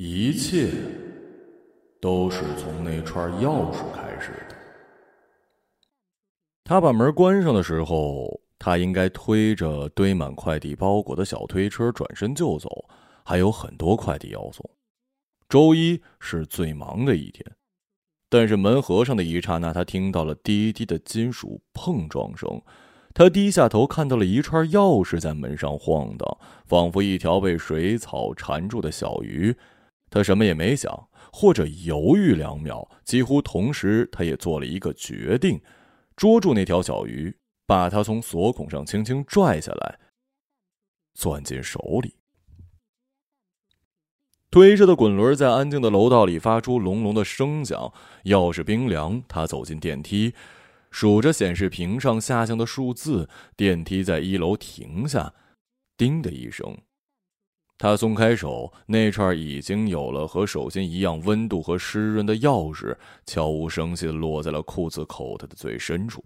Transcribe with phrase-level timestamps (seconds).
[0.00, 0.70] 一切
[2.00, 4.54] 都是从那串钥匙开始的。
[6.62, 12.88] 他把门关上的时候，他应该推着堆满快递包裹的小推车转身就走，
[13.24, 14.70] 还有很多快递要送。
[15.48, 17.44] 周一是最忙的一天，
[18.28, 22.62] 但是门合上的一刹那，他听到了滴滴的金属碰撞声。
[23.12, 29.56] 他低下头，看到了一串钥匙在门上晃荡，仿佛一条被水草缠住的小鱼。
[30.10, 35.60] 他什么也没想，或者犹豫两秒，几乎同时，他也做了一个决定：
[36.16, 39.98] 捉住那条小鱼，把它从锁孔上轻轻拽下来，
[41.14, 42.14] 攥进手里。
[44.50, 47.92] 推着的滚轮在安静的楼道里发出隆隆的声响，
[48.24, 49.22] 钥匙冰凉。
[49.28, 50.32] 他走进电梯，
[50.90, 55.34] 数着显示屏上下降的数字，电梯在一楼停下，
[55.98, 56.78] 叮的一声。
[57.78, 66.24] 他松开手，那串已经有了和手心一样温度和湿润的钥匙，悄无声息的落在了裤子口袋的最深处。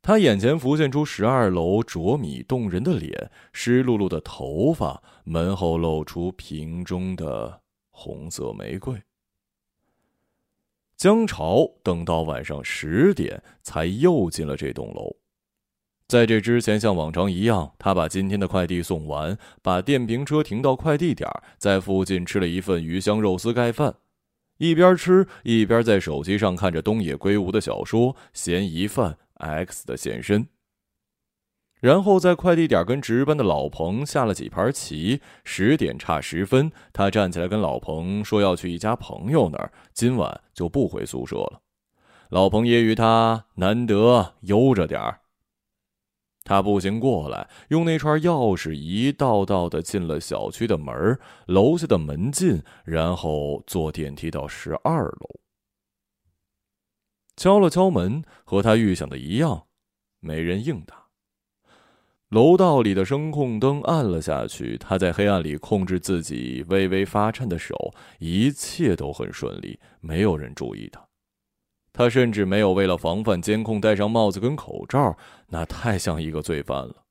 [0.00, 8.94] 他眼前浮现出十二楼卓米动人的脸，湿漉漉的头发，门后露出瓶中的红色玫瑰。
[10.96, 15.16] 江潮等到晚上十点才又进了这栋楼。
[16.10, 23.94] 在这之前，像往常一样，他把今天的快递送完，把电瓶车停到快递点，在附近吃了一份鱼香肉丝盖饭，
[24.58, 30.42] 一边吃一边在手机上看着东野圭吾的小说《嫌疑犯 X 的现身》。
[31.80, 35.20] 然后在快递点跟值班的老彭下了几盘棋。
[35.44, 41.60] 十点差十分，他站起来跟老彭说要去一家朋友那儿，今晚就不回宿舍了。
[42.30, 45.20] 老彭揶揄他难得悠着点儿。
[46.42, 55.40] 他步行过来，用那串钥匙一道道的进了小区的门楼下的门禁，然后坐电梯到十二楼。
[57.36, 59.66] 敲了敲门，和他预想的一样，
[60.18, 61.06] 没人应答。
[62.30, 71.09] 楼道里的声控灯暗了下去，他在黑暗里控制自己微微发颤的手，一切都很顺利，没有人注意他。
[71.92, 75.16] 他甚至没有为了防范监控戴上帽子跟口罩，
[75.48, 77.04] 那太像一个罪犯了。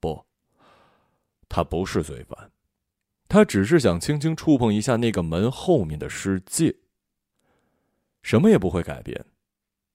[0.00, 0.24] 不，
[1.48, 2.50] 他不是罪犯，
[3.28, 6.74] 他只是想轻轻触碰一下那个门后面的世界。
[8.22, 9.24] 什么也不会改变。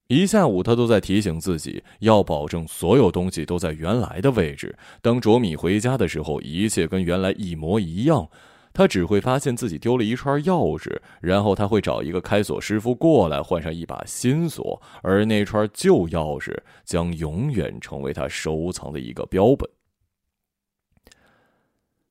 [0.07, 4.77] 一下午，他都在提醒自己要保证所有东西都在原来的位置。
[5.01, 8.29] 当卓米回家的时候，一切跟原来一模一样。
[8.73, 19.69] 他只会发现自己丢了一串钥匙，然后他会找一个开锁师傅过来换上一把新锁，而那串旧钥匙将永远成为他收藏的一个标本。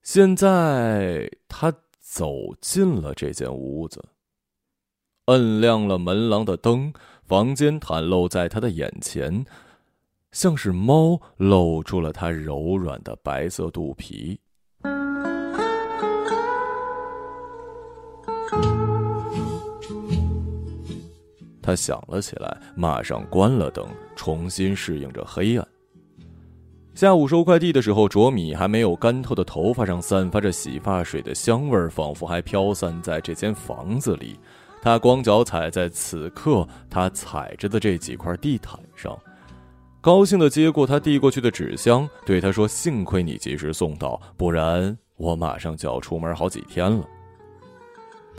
[0.02, 4.02] 现在他走进了这间屋子，
[5.26, 6.92] 摁亮了门廊的灯，
[7.24, 9.44] 房间袒露在他的眼前，
[10.32, 14.40] 像是猫露出了它柔软的白色肚皮。
[21.62, 25.66] 他想了起来，马上关了灯，重新适应着黑暗。
[26.94, 34.38] 下午收快递的时候，卓米还没有干透的头发上散发着洗发水的香味儿，仿佛还飘散在这间房子里。
[34.82, 39.16] 他光脚踩在此刻他踩着的这几块地毯上，
[40.00, 47.06] 高兴地接过他递过去的纸箱，对他说：“幸亏你及时送到，不然我马上就要出门好几天了。”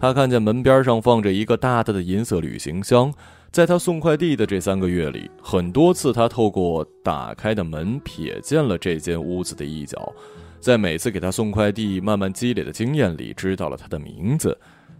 [0.01, 3.13] 他看见门边上放着一个大大的银色旅行箱，
[3.51, 10.11] 在他送快递的这三个月里，很多次他透过打开的门瞥见了这间屋子的一角，
[10.59, 14.57] 在每次给他送快递慢慢积累的经验里，知道了他的名字。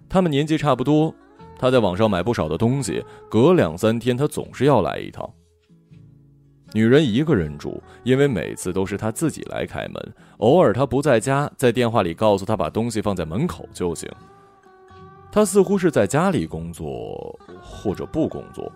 [0.08, 1.12] 他们年纪差不多，
[1.58, 5.28] 他在网上买不少的东西，隔两三天他总是要来一趟。
[6.74, 14.08] 女人一个人住，因为每次都是他自己来开门，偶尔他不在家，在电话里告诉他把东西放在门口就行。
[15.32, 18.70] 他似乎是在家里工作，或者不工作。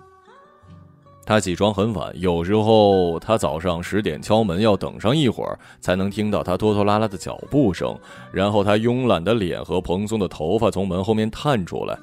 [1.25, 7.97] 他起床很晚，有时候他早上十点敲门，要等上一会儿才能听到他拖拖拉拉的脚步声。
[8.31, 11.97] 然后他慵懒的脸和蓬松的头发从门后面探出来。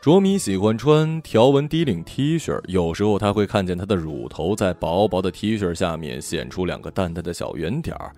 [0.00, 8.12] 卓米喜欢穿条纹低领 T 恤，有时候他会看见他的乳头在薄薄的 T 恤下面显出两个淡淡的小圆点儿。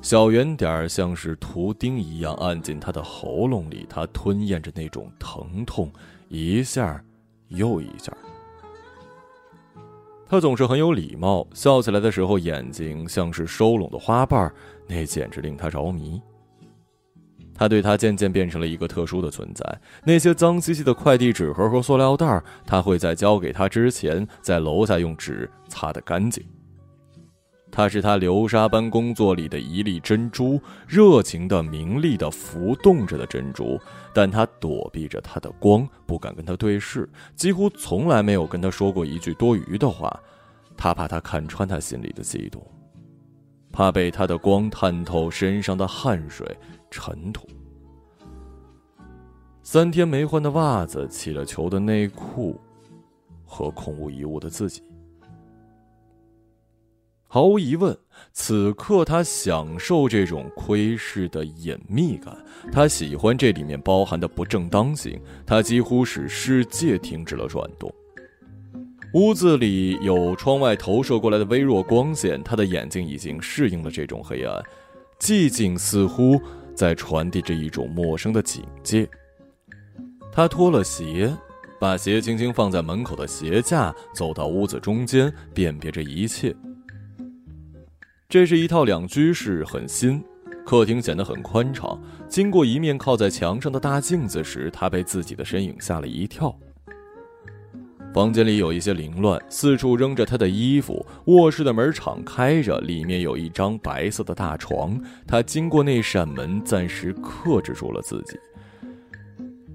[0.00, 5.92] 小圆点像是图钉一样按进他的喉咙里，他吞咽着那种疼痛，
[6.28, 7.02] 一下
[7.48, 8.16] 又一下。
[10.26, 14.52] 他总是很有礼貌，笑起来的时候眼睛像是收拢的花瓣，
[14.86, 16.20] 那简直令他着迷。
[17.54, 19.80] 他对他渐渐变成了一个特殊的存在。
[20.04, 26.46] 那些脏兮兮的快递纸盒和塑料袋，他会在交给他之前，在楼下用纸擦得干净。
[27.78, 33.78] 他是他流沙般工作里的一粒珍珠，热情的、明丽的、浮动着的珍珠。
[34.12, 40.12] 但他躲避着他的光，不敢跟他对视，几乎从来没有跟他说过一句多余的话。
[40.76, 42.58] 他怕他看穿他心里的嫉妒，
[43.70, 46.44] 怕被他的光探透身上的汗水。
[46.90, 47.46] 尘土，
[49.62, 52.60] 三天没换的袜子，起了球的内裤，
[53.44, 54.82] 和空无一物的自己。
[57.28, 57.96] 毫无疑问，
[58.32, 62.36] 此刻他享受这种窥视的隐秘感，
[62.72, 67.92] 他喜欢这里面包含的不正当性，他几乎使世界停止了转动。
[69.14, 74.60] 屋子里有窗外投射过来的微弱光线，他的眼睛已经适应了这种黑暗，
[75.20, 76.40] 寂静似乎。
[76.74, 79.04] 在传递着一种陌生的警戒。
[80.30, 81.36] 他脱了鞋，
[81.80, 86.54] 把鞋轻轻放在门口的鞋架，走到屋子中间，辨别着一切。
[88.30, 90.22] 这是一套两居室，很新。
[90.66, 91.98] 客厅显得很宽敞。
[92.28, 96.54] 经过一面靠在墙上的大镜子时，他被自己的身影吓了一跳。
[98.12, 101.06] 房间里有一些凌乱，四处扔着他的衣服。
[101.24, 105.00] 卧室的门敞开着，里面有一张白色的大床。
[105.26, 108.38] 他经过那扇门，暂时克制住了自己。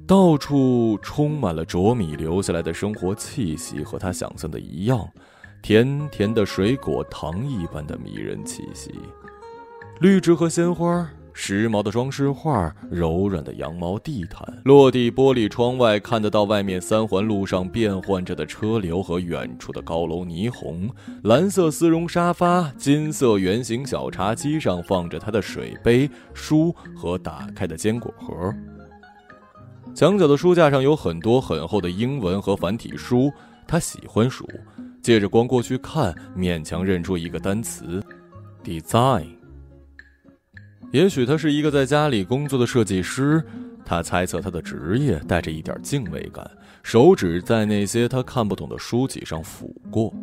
[0.05, 5.09] 到处充满了卓米留下来的生活气息，和他想象的一样，
[5.63, 8.93] 甜甜的水果，糖一般的迷人气息，
[10.01, 11.09] 绿植和鲜花。
[11.35, 20.87] 时髦的装饰画，柔软的羊毛地毯，落地玻璃窗外看得到外面三环路上变换着的车流和远处的高楼霓虹。
[21.23, 28.53] 蓝色丝绒沙发，金色圆形小茶几上放着他的水杯、书和打开的坚果盒。
[29.95, 33.31] 墙角的书架上有很多很厚的英文和繁体书，
[33.65, 34.45] 他喜欢书。
[35.03, 38.01] 借着光过去看，勉强认出一个单词
[38.63, 39.27] ：design。
[40.91, 43.43] 也许他是一个在家里工作的设计师，
[43.83, 46.49] 他猜测他的职业带着一点敬畏感，
[46.83, 50.13] 手指在那些他看不懂的书籍上抚过。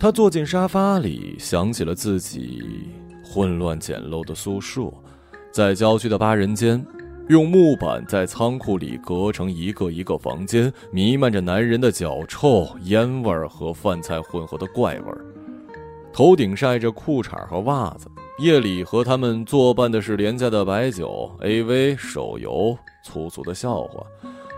[0.00, 2.88] 他坐进沙发里，想起了自己
[3.24, 4.92] 混乱简陋的宿舍，
[5.52, 6.84] 在郊区的八人间，
[7.28, 15.24] 用木板在仓库里隔成一个一个房间，弥漫着男人的脚臭、烟味和饭菜混合的怪味儿，
[16.12, 18.08] 头顶晒着裤衩和袜子。
[18.38, 24.04] 夜里和他们作伴的是廉价的白酒、AV、手游、粗俗的笑话，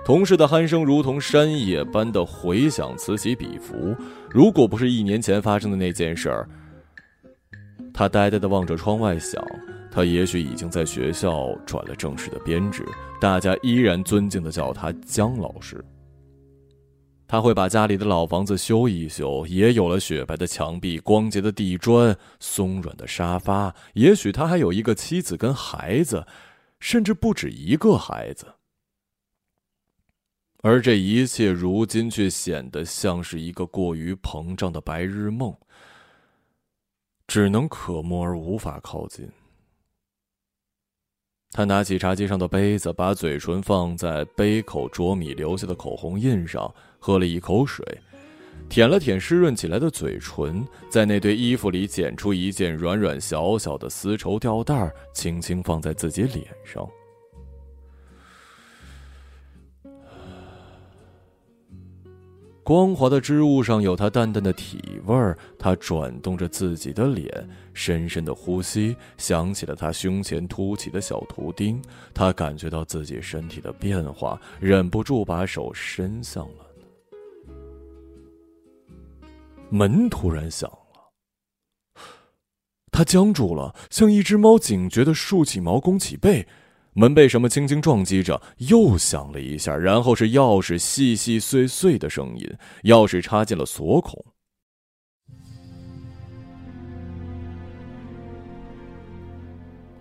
[0.05, 3.94] 同事的鼾声如同山野般的回响，此起彼伏。
[4.31, 6.49] 如果不是一年前发生的那件事儿，
[7.93, 9.44] 他呆呆地望着窗外，想，
[9.94, 12.85] 他也许已经在学校转了正式的编制，
[13.20, 15.82] 大家依然尊敬的叫他姜老师。
[17.29, 23.73] 他会把家里的老房子修一修，也有了雪白的墙壁、光洁的地砖、松软的沙发。
[23.93, 26.26] 也许他还有一个妻子跟孩子，
[26.81, 28.47] 甚至不止一个孩子。
[30.62, 35.56] 而这一切，如今却显得像是一个过于膨胀的白日梦，
[37.29, 39.29] 只能可摸而无法靠近。
[41.56, 46.68] 他拿起茶几上的杯子，把嘴唇放在杯口啄米留下的口红印上。
[46.99, 47.87] 喝了一口水，
[48.68, 56.84] 舔了舔湿润起来的嘴唇，在那堆衣服里捡出一件软软小小的丝绸吊带轻轻放在自己脸上。
[62.64, 71.80] 光滑的织物上有他淡淡的体味儿，他转动着自己的脸，深深的呼吸，想起了他胸前凸起的小图钉，
[72.14, 76.64] 他感觉到自己身体的变化，忍不住把手伸向了。
[79.68, 82.00] 门突然响了，
[82.90, 86.47] 他僵住了，像一只猫警觉的竖起毛弓起背。
[86.94, 92.48] 门被什么轻轻撞击着，又响了一下，然后是钥匙细细碎碎的声音。
[92.84, 94.24] 钥匙插进了锁孔。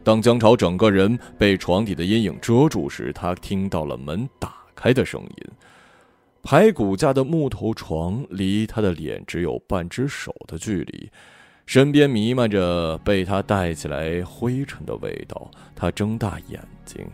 [0.03, 5.51] 当姜潮整个人被床底的阴影遮住时，他听到了门打开的声音。
[6.43, 11.09] 排骨架的木头床离他的脸只有半只手的距离，
[11.65, 15.49] 身边弥漫着被他带起来灰尘的味道。
[15.75, 17.05] 他睁大眼睛，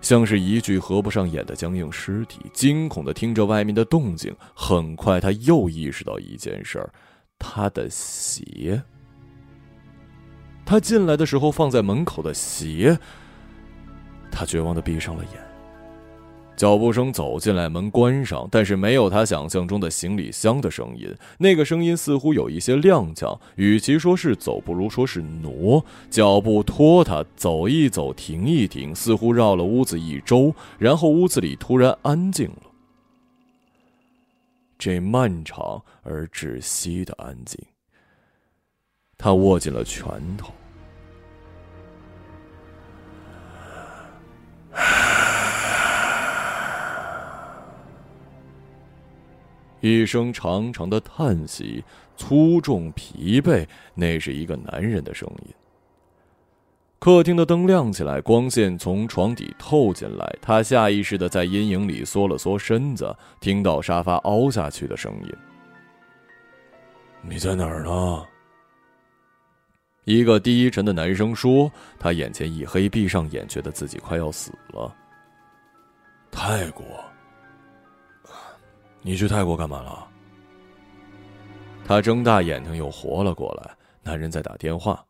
[0.00, 4.34] 像是一具合不上眼的僵硬尸体，惊恐的听着外面的动静。
[4.54, 6.92] 很快，他又意识到一件事儿：
[7.38, 8.82] 他的鞋。
[10.66, 12.98] 他进来的时候放在门口的鞋。
[14.30, 15.53] 他绝望的闭上了眼。
[16.64, 21.14] 脚步声走进来，门关上，但是没有他想象中的行李箱的声音。
[21.36, 25.84] 那个声音似乎有一些踉跄，与其说是走，不如说是挪。
[26.08, 32.62] 脚步拖沓，走一走，停一停，似乎绕了屋子一周，然后屋子里突然安静了。
[34.78, 37.62] 这漫长而窒息的安静，
[39.18, 40.50] 他握紧了拳头。
[49.84, 51.84] 一声长长的叹息，
[52.16, 55.54] 粗重疲惫，那是一个男人的声音。
[56.98, 65.30] 客厅的灯亮起来，光线从床底透进来，他下意识的在阴影里缩了缩身子，听到沙发凹下去的声音。
[67.20, 68.24] 你在哪儿呢？
[70.04, 71.70] 一个低沉的男声说。
[71.98, 74.96] 他眼前一黑，闭上眼，觉得自己快要死了。
[76.30, 76.86] 泰国。
[79.06, 80.08] 你去泰国干嘛了？
[81.84, 83.76] 他睁大眼睛又活了过来。
[84.02, 85.06] 男人在打电话。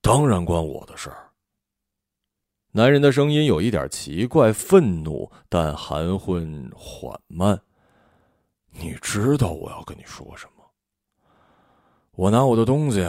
[0.00, 1.28] 当然关我的事儿。
[2.70, 7.60] 男人的声音有一点奇怪，愤怒但含混缓慢。
[8.70, 10.64] 你知道我要跟你说什么？
[12.12, 13.04] 我拿我的东西，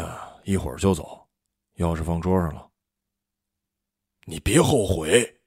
[0.46, 1.28] 一会儿就走，
[1.78, 2.68] 钥匙放桌上了。
[4.26, 5.38] 你别后悔。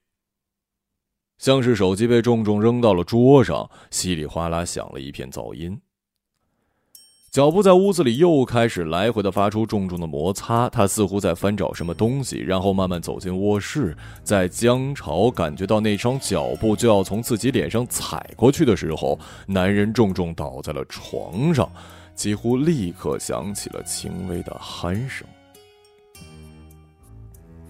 [1.42, 5.76] 像是手机被重重扔到了桌上，稀里哗啦响了一片噪音。
[7.32, 13.96] 脚步在屋子里又开始来回的发出重重的摩擦，他似乎在翻找什么东西，然后慢慢走进卧室。
[14.22, 21.68] 在江潮感觉到那双脚步就要从自己脸上踩过去的时候，男人重重倒在了床上，
[22.14, 25.26] 几乎立刻响起了轻微的鼾声，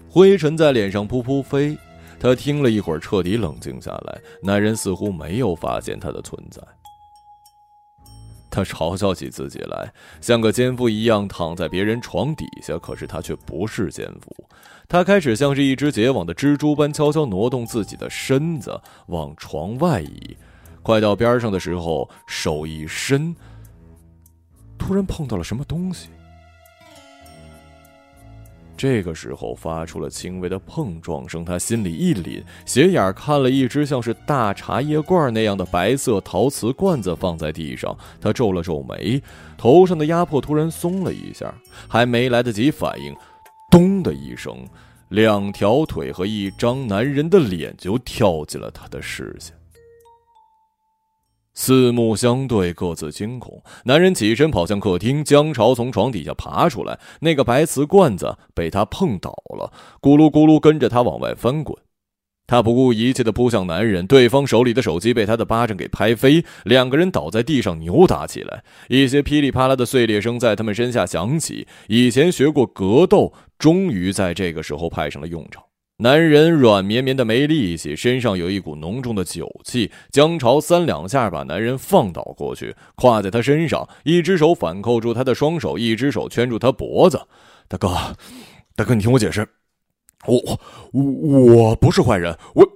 [0.07, 1.75] 灰尘在脸上扑扑飞。
[2.23, 4.21] 他听了一会儿，彻底冷静下来。
[4.41, 6.61] 男人似乎没有发现他的存在。
[8.49, 12.79] 他嘲笑起自己来，像个奸夫一样躺在别人床底下。
[12.79, 14.33] 可是他却不是奸夫。
[14.87, 20.37] 他开始像是一只结网的蜘蛛般悄悄挪动自己的身子，往床外移。
[20.81, 23.35] 快到边上的时候，手一伸，
[24.77, 26.07] 突然碰到了什么东西。
[28.83, 39.23] 这个时候发出了轻微的碰撞声，他心里一凛，斜眼看了一只像是大茶叶罐那样的白色陶瓷罐子放在地上，他皱了皱眉，
[39.57, 41.55] 头上的压迫突然松了一下，
[41.87, 43.15] 还没来得及反应，
[43.71, 44.53] 咚的一声，
[45.07, 49.55] 两条腿和一张男人的脸就跳进了他的视线。
[51.53, 53.63] 四目相对，各自惊恐。
[53.85, 61.77] 男人起身跑向客厅，江潮从床底下爬出来，那个白瓷罐子被他碰倒了，咕噜咕噜跟着他往外翻滚。
[62.45, 71.65] 他不顾一切的扑向男人，对方手里的手机被他的巴掌给拍飞，两个人倒在地上扭打起来，一些噼里啪啦的碎裂声在他们身下响起。
[71.87, 75.63] 以前学过格斗，终于在这个时候派上了用场。
[76.03, 79.89] 男人软绵绵的没力气，身上有一股浓重的酒气。
[80.11, 87.25] 江潮三两下把男人放倒过去，跨在他身上，一只手反扣住他的双手，一只手圈住他脖子。
[87.69, 87.87] 大哥，
[88.75, 89.47] 大哥，你听我解释，
[90.27, 90.59] 我
[90.91, 91.01] 我
[91.55, 92.67] 我不是坏人，我。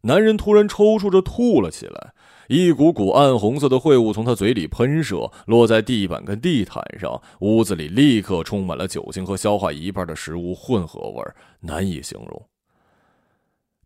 [0.00, 2.14] 男人突然抽搐着吐了起来。
[2.48, 7.20] 一股股暗红色的秽物从他嘴里喷射，落在地板跟地毯上。
[7.40, 11.22] 屋子里立刻充满了酒精和消化一半的食物混合味
[11.60, 12.42] 难以形容。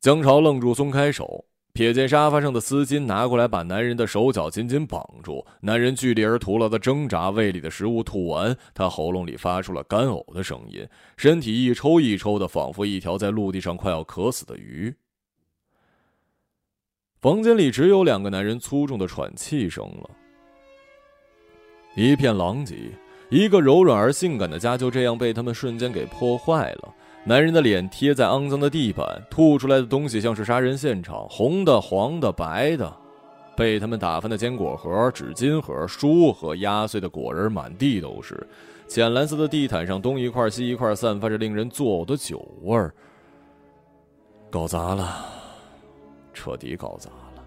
[0.00, 5.44] 江潮愣住，松开手，瞥见沙发上的丝巾，拿过来把男人的手脚紧紧绑住。
[5.60, 14.94] 男人剧烈而徒劳的挣扎，胃里的食物吐完，他喉咙里发出了干呕的声音，身体一抽一抽的，仿佛一条在陆地上快要渴死的鱼。
[17.22, 20.10] 房间里只有两个男人粗重的喘气声了，
[21.94, 22.74] 一片狼藉。
[23.30, 26.92] 一个柔软而性感的家就这样被他们瞬间给破坏了。
[27.24, 32.92] 男人的脸贴在肮脏的地板，吐出来的东西像是杀人现场，红的、黄的、白的，
[33.56, 38.44] 被他们打翻的坚果盒、纸巾盒、书和压碎的果仁满地都是。
[38.88, 42.92] 浅蓝色的地毯上东一块西一块，散发着令人作呕的酒味儿。
[44.50, 45.41] 搞砸了。
[46.32, 47.44] 彻底搞砸了。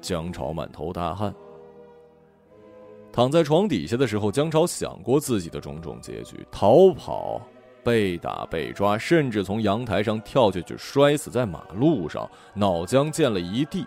[0.00, 1.34] 江潮满头大汗，
[3.12, 7.40] 躺在床底下的时候，江潮想过自己的种种结局：逃跑、
[7.82, 13.84] 被打被抓，甚至从阳台上跳下去摔死在马路上，脑浆溅了一地。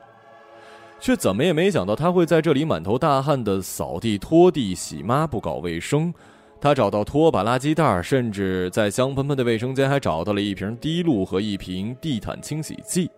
[0.99, 6.13] 却怎么也没想到他会在这里满头大汗的扫地、拖地、洗抹布、搞卫生。
[6.59, 13.09] 他找到拖把、垃圾袋，甚至在香喷喷的卫生间还找到了一瓶滴露和一瓶地毯清洗剂。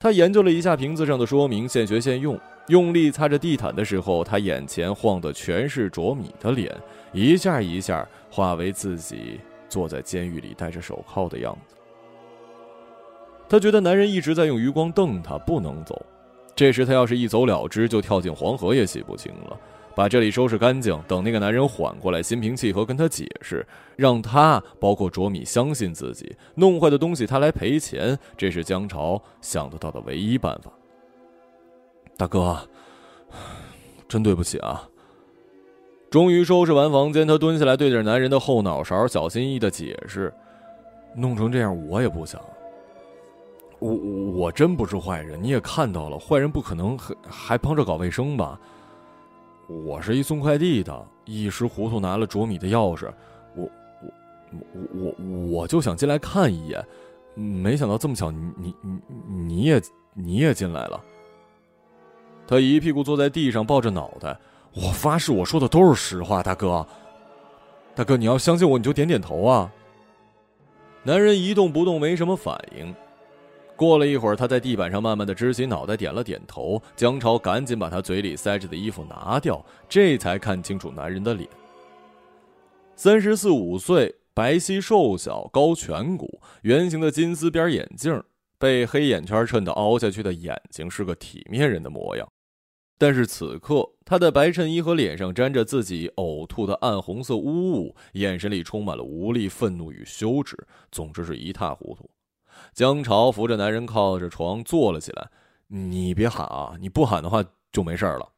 [0.00, 2.38] 他研究了一下瓶子上的说明，现学现用。
[2.68, 6.72] 用力擦着地毯的时候，他眼前晃的全是卓米的脸，
[7.12, 11.74] 一下一下化为自己坐在监狱里戴着手铐的样子。
[13.48, 16.00] 他觉得男人一直在用余光瞪他，不能走。
[16.54, 19.58] 这时他要是一走了之，就跳进黄河也洗不清了。
[19.98, 30.70] 把这里收拾干净，等那个男人缓过来，心平气和跟他解释，让他包括卓米相信自己，弄坏的东西他来赔钱，这是江潮想得到的唯一办法。
[32.16, 32.56] 大哥，
[34.06, 34.88] 真对不起啊！
[36.08, 40.32] 终于收拾完房间，他蹲下来对着男人的后脑勺小心翼翼的解释
[41.12, 42.40] ：“弄成这样，我也不想。
[43.80, 48.56] 我我真不是坏人，你也看到了，坏人不可能还还帮着搞卫生吧？”
[49.68, 53.12] 我是一送快递的，一时糊涂拿了卓米的钥匙，
[53.54, 53.70] 我
[54.50, 56.84] 我我我我就想进来看一眼，
[57.34, 59.82] 没想到这么巧，你你你你也
[60.14, 60.98] 你也进来了。
[62.46, 64.34] 他一屁股坐在地上，抱着脑袋，
[64.74, 66.86] 我发誓我说的都是实话，大哥，
[67.94, 69.70] 大哥你要相信我，你就点点头啊。
[71.02, 72.94] 男人一动不动，没什么反应。
[73.78, 76.82] 过了一会儿，他在地板上慢慢的支起脑袋，点了点头。
[76.96, 81.48] 江潮赶紧把他嘴里塞着的衣服拿掉，这才看清楚男人的脸。
[82.96, 88.20] 三十四五岁，白皙瘦小，高颧骨，圆形的金丝边眼镜，
[88.58, 92.28] 被黑眼圈衬得凹下去的眼睛，是个体面人的模样。
[92.98, 100.56] 但是此刻，他的白衬衣和脸上沾着自己呕吐的暗红色污物，眼神里充满了无力、愤怒与羞耻，
[100.90, 102.10] 总之是一塌糊涂。
[102.72, 105.30] 江潮扶着男人靠着床坐了起来，
[105.66, 106.76] 你别喊啊！
[106.80, 108.32] 你不喊的话就没事了。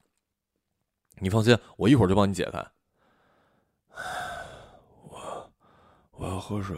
[1.19, 2.67] 你放心，我一会儿就帮你解开。
[5.03, 5.53] 我
[6.13, 6.77] 我要喝水。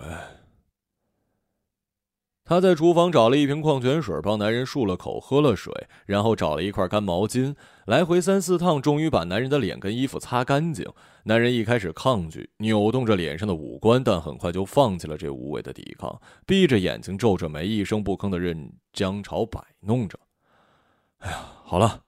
[2.53, 5.73] 他在厨房找了一瓶矿泉水，帮男人漱了口，喝了水，
[6.05, 7.55] 然后找了一块干毛巾，
[7.87, 10.87] 来回三四趟，终于把男人的脸跟衣服擦干净。
[11.25, 20.19] 男人一开始抗拒，扭动着脸上的五官，但很快就放弃了这无谓的抵抗，闭着眼睛，皱着眉，一声不吭的任江潮摆弄着。
[21.21, 22.03] 哎呀，好了。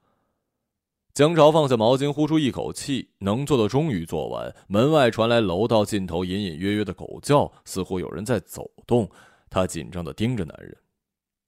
[1.14, 4.54] 江潮放下毛巾，呼出一口气，能做的终于做完。
[4.66, 9.08] 门外传来楼道尽头隐隐约约的狗叫，似乎有人在走动。
[9.54, 10.76] 他紧张的盯着男人，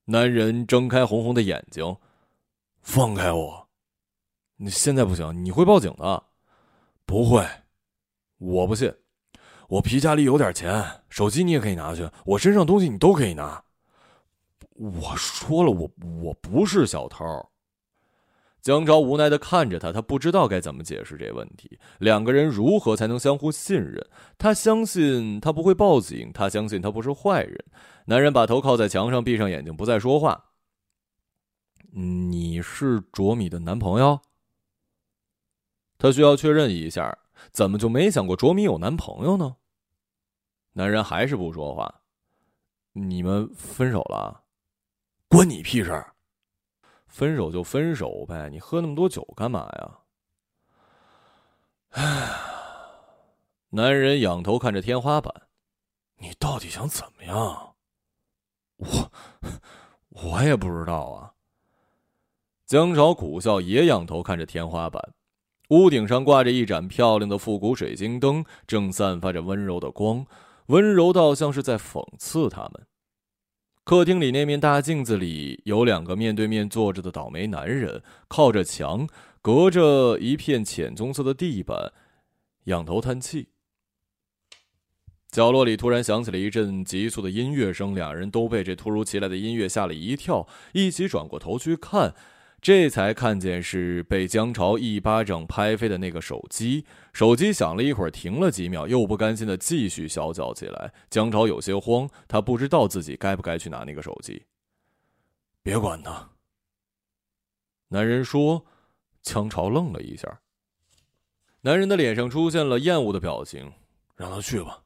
[0.05, 1.85] 男人睁开红红的眼睛，
[2.81, 3.69] 放开我！
[4.59, 6.23] 你现在不行，你会报警的。
[7.05, 7.45] 不会，
[8.39, 8.95] 我不信。
[9.69, 13.61] 我皮夹里有点钱，手机你也可以拿去，我身上东西你都可以拿。
[14.77, 15.91] 我说了，我
[16.23, 17.25] 我不是小偷。
[18.63, 21.79] 江昭无奈的看着他，他不知道该怎么解释这问题。
[21.99, 24.05] 两个人如何才能相互信任？
[24.39, 27.65] 他相信他不会报警，他相信他不是坏人。
[28.09, 30.53] 男人把头靠在墙上，闭上眼睛，不再说话。
[31.91, 34.21] 你是卓米的男朋友？
[35.99, 37.19] 他需要确认一下，
[37.51, 39.57] 怎么就没想过卓米有男朋友呢？
[40.73, 42.03] 男人还是不说话。
[42.93, 44.45] 你们分手了？
[45.29, 46.07] 关你屁事！
[47.09, 49.99] 分手就分手呗，你喝那么多酒干嘛呀？
[51.91, 52.39] 唉，
[53.71, 55.49] 男人仰头看着天花板，
[56.19, 57.76] 你到底想怎么样？
[58.77, 59.13] 我，
[60.11, 61.33] 我也不知道啊。
[62.67, 65.15] 江潮苦笑，也仰头看着天花板，
[65.69, 70.27] 屋顶上挂着一盏漂亮的复古水晶灯，正散发着温柔的光，
[70.67, 72.87] 温柔到像是在讽刺他们。
[73.85, 79.07] 客厅里那面大镜子里有两个面对面坐着的倒霉男人，靠着墙，
[79.41, 81.93] 隔着一片浅棕色的地板，
[82.65, 83.51] 仰头叹气。
[85.37, 92.15] 角落里突然响起了一阵急促的音乐声，两人都被这突如其来的音乐吓了一跳，一起转过头去看。
[92.63, 96.87] 这才看见是被江潮一巴掌拍飞的那个手机。
[97.13, 100.95] 手机响了一会儿，停了几秒，又不甘心的继续小叫起来。
[101.11, 104.43] 江潮有些慌，他不知道自己该不该去拿那个手机。
[105.63, 106.31] 别管他。
[107.89, 108.65] 男人说。
[109.21, 110.41] 江潮愣了一下。
[111.61, 113.71] 男人的脸上出现了厌恶的表情，
[114.15, 114.85] 让他去吧。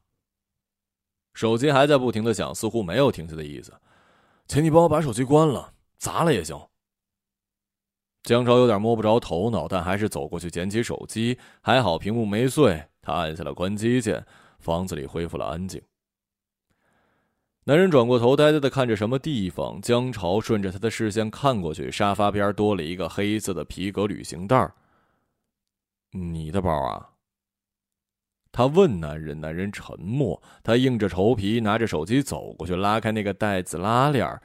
[1.33, 3.73] 手机还在不停的响，似乎没有停下的意思。
[4.47, 6.61] 请你帮我把手机关了，砸了也行。
[8.25, 11.39] 江潮有点摸不着头脑，但还是走过去捡起手机。
[11.63, 14.27] 还好屏幕没碎，他按下了关机键，
[14.59, 15.81] 房子里恢复了安静。
[17.65, 19.81] 男人转过头，呆呆的看着什么地方。
[19.81, 24.71] 江潮顺着他的视线看过去，沙发边多了一个黑色的皮革旅行袋。
[26.11, 27.11] 你的包啊？
[28.61, 29.41] 他问男人。
[29.41, 30.43] 男人沉默。
[30.63, 34.39] 他硬着头皮拿着手机走过去，拉开那个袋子拉链，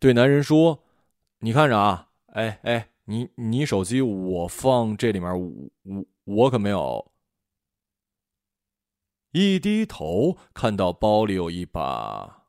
[0.00, 0.82] 对男人说
[1.40, 5.30] ：“你看着啊，哎哎，你你手机我放这里面，
[5.82, 7.12] 我我可没有。”
[9.32, 12.46] 一低头看到包里有一把。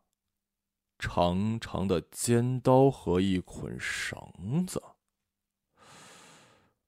[0.97, 4.17] 长长的尖刀和一捆绳
[4.67, 4.81] 子，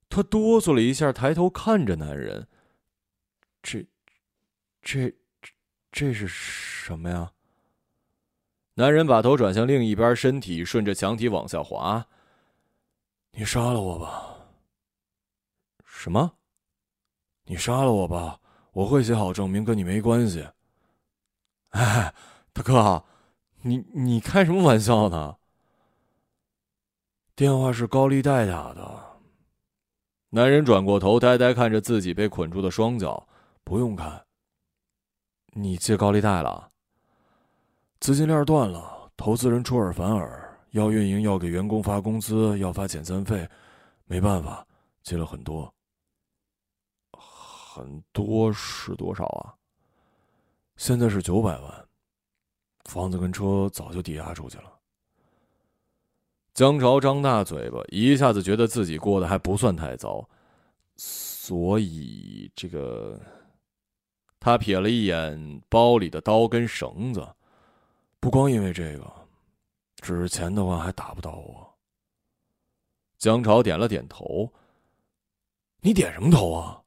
[0.10, 2.48] 他哆嗦了一下，抬头看着男人。
[3.64, 3.86] 这、
[4.82, 5.14] 这、
[5.92, 7.32] 这是什么呀？
[8.74, 12.06] 男人把头转向另一边，身体顺着墙体往下滑。
[13.32, 14.38] 你杀了我吧？
[15.86, 16.34] 什么？
[17.44, 18.40] 你杀了我吧？
[18.74, 20.48] 我会写好证明，跟你没关系。
[21.70, 22.14] 哎，
[22.54, 23.04] 大哥。
[23.64, 25.38] 你你开什么玩笑呢？
[27.36, 29.20] 电话是高利贷打的。
[30.30, 33.28] 男人转过头，呆呆看着自己被捆住的双脚。
[33.64, 34.26] 不用看。
[35.52, 36.70] 你借高利贷了？
[38.00, 43.48] 资金链断了，投资人出尔反尔，要运营，要给员工发工资，要发遣散费，
[44.06, 44.66] 没办法，
[45.04, 45.72] 借了很多。
[47.12, 49.54] 很多是多少啊？
[50.78, 51.86] 现在是九百万。
[52.86, 54.74] 房子跟车早就抵押出去了。
[56.54, 60.28] 江潮张大嘴巴，一下子觉得自己过得还不算太糟，
[60.98, 63.18] 所以这个，
[64.42, 67.26] 他瞥了一眼包里的刀跟绳子，
[68.20, 69.10] 不光因为这个，
[70.02, 71.74] 只是钱的话还打不到我。
[73.20, 74.52] 江潮点了点头。
[75.84, 76.82] 你点什么头啊？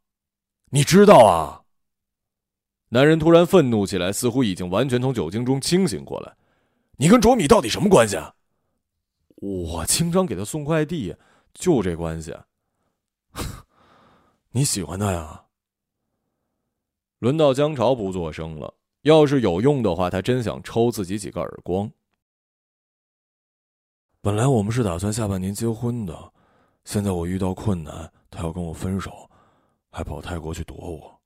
[0.71, 1.63] 你知道啊？
[2.89, 6.37] 男人突然愤怒起来，似乎已经完全从酒精中清醒过来。
[6.97, 8.35] 你跟卓米到底什么关系啊？
[9.37, 11.15] 我经常给他送快递，
[11.53, 12.37] 就这关系。
[14.51, 15.44] 你喜欢他呀？
[17.25, 18.75] 轮到江潮不作声了。
[19.01, 21.91] 要是有用的话，他真想抽自己几个耳光。
[24.21, 26.33] 本来我们是打算下半年结婚的，
[26.85, 29.31] 现在我遇到困难，他要跟我分手，
[29.91, 31.19] 还跑泰国去躲我。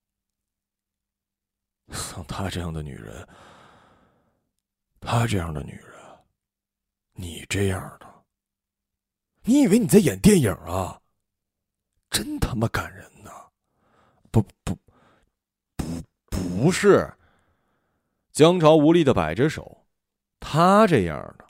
[1.92, 3.26] 像她这样的女人，
[5.00, 5.92] 她这样的女人，
[7.14, 8.06] 你这样的，
[9.42, 11.00] 你以为你在演电影啊？
[12.08, 13.30] 真他妈感人呐！
[14.30, 14.78] 不不，
[16.38, 17.10] 不是。
[18.32, 19.84] 江潮无力的摆着手，
[20.38, 21.44] 他这样的。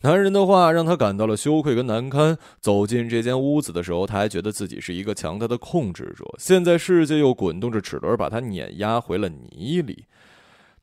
[0.00, 2.36] 男人的话让他感到了羞愧跟难堪。
[2.60, 6.24] 走进这间屋子的时候，他还觉得自己是一个强大的控制者。
[6.38, 10.04] 现在世界又滚动着齿轮，把他碾压回了泥里。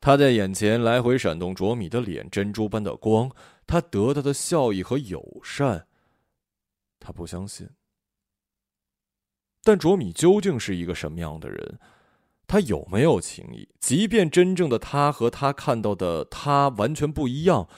[0.00, 3.30] 他在眼前来回闪动卓米的脸，珍珠般的光，
[3.64, 5.86] 他得到的笑意和友善。
[6.98, 7.68] 他不相信。
[9.62, 11.78] 但卓米究竟是一个什么样的人？
[12.46, 13.68] 他有没有情谊？
[13.80, 17.68] 即便真正的他和他看到的他完全不一样。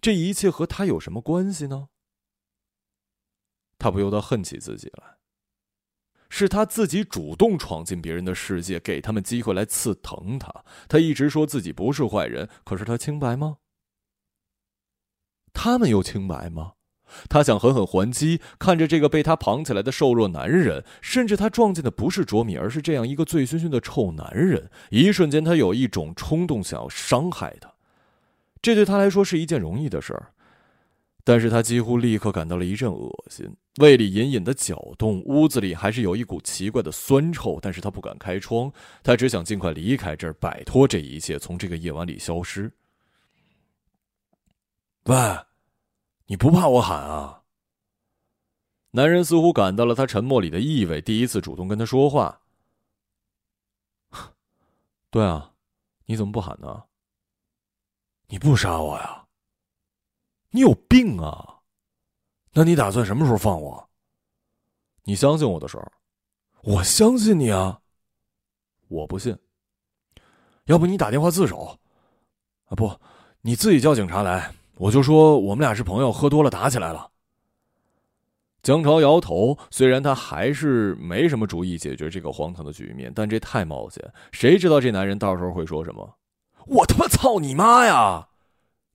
[0.00, 1.88] 这一切和他有什么关系呢？
[3.78, 5.18] 他不由得恨起自己来。
[6.28, 10.64] 是他自己主动闯进别人的世界，给他们机会来刺疼他。
[10.88, 13.56] 他一直说自己不是坏人，可是他清白吗？
[15.52, 16.74] 他们又清白吗？
[17.28, 24.70] 他想狠狠还击，看着这个被他绑起来的瘦弱男人，甚至他撞见的不是卓米，而是这样一个醉醺醺的臭男人。
[24.90, 27.72] 一瞬间，他有一种冲动，想要伤害他。
[28.62, 30.32] 这对他来说是一件容易的事儿，
[31.24, 38.70] 但是他几乎立刻感到了一阵恶心，胃里隐隐的搅动，屋子里还是有一股奇怪的酸臭，但是他不敢开窗，
[39.02, 42.70] 他只想尽快离开这儿，摆脱这一切，从这个夜晚里消失。
[45.04, 45.16] 喂，
[46.30, 47.42] 你不怕我喊啊？
[48.92, 52.40] 男人似乎感到了他沉默里的意味，第一次主动跟他说话。
[55.10, 55.52] 对啊，
[56.04, 56.84] 你怎么不喊呢？
[58.28, 59.26] 你不杀我呀？
[60.50, 61.62] 你有病啊？
[62.52, 63.90] 那你打算什么时候放我？
[65.02, 65.92] 你相信我的时候，
[66.62, 67.80] 我相信你啊。
[68.86, 69.36] 我不信。
[70.66, 71.76] 要不你打电话自首？
[72.66, 73.00] 啊不，
[73.40, 77.10] 你自己叫警察来，我就说我们俩是朋友，喝多了打起来了。
[78.62, 86.16] 江潮摇头，虽然他还是没什么主意解决这个荒唐的局面，但这太冒险，谁知道这男人到时候会说什么？
[86.66, 88.28] 我他妈操你妈呀！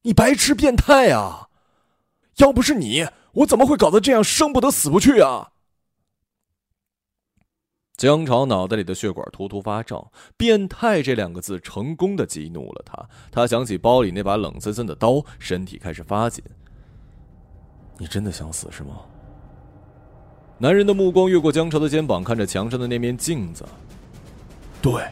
[0.02, 1.50] 你白痴变态呀！
[2.38, 5.52] 要不是你，我怎么会搞得这样生不得死不去啊？
[7.98, 10.06] 江潮脑袋里的血管突突发胀
[10.36, 13.08] ，“变态”这两个字成功的激怒了他。
[13.32, 16.44] 他想起包里那把冷森森的刀，身体开始发紧。
[17.98, 19.02] 你真的想死是吗？
[20.58, 23.66] 男人的目光越过江潮的肩膀，看着墙上的那面镜子。
[24.82, 25.04] 对，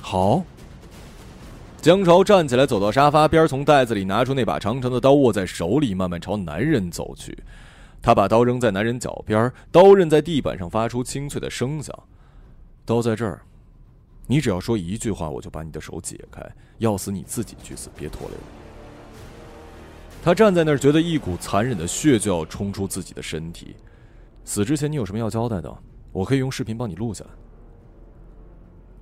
[0.00, 0.42] 好。
[1.82, 7.36] 江潮站起来，走到沙发边，从袋子里拿出那把长长的刀，握在手里，慢慢朝男人走去。
[8.02, 11.94] 他把刀扔在男人脚边，刀刃在地板上发出清脆的声响。
[12.84, 13.42] 刀在这儿，
[14.26, 16.40] 你只要说一句话，我就把你的手解开。
[16.78, 18.42] 要死你自己去死，别拖累我。
[20.22, 23.76] 他站在那儿，觉得一股残忍的血就要冲出自己的身体。
[24.44, 25.74] 死之前你有什么要交代的？
[26.12, 27.30] 我可以用视频帮你录下来。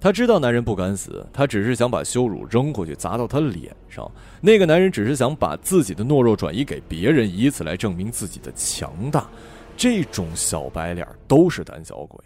[0.01, 4.09] 他知道男人不敢死，他只是想把羞辱扔回去，砸到他脸上。
[4.41, 9.29] 那个男人只是想把自己的懦弱转移给别人，以此来证明自己的强大。
[9.77, 12.25] 这种小白脸都是胆小鬼，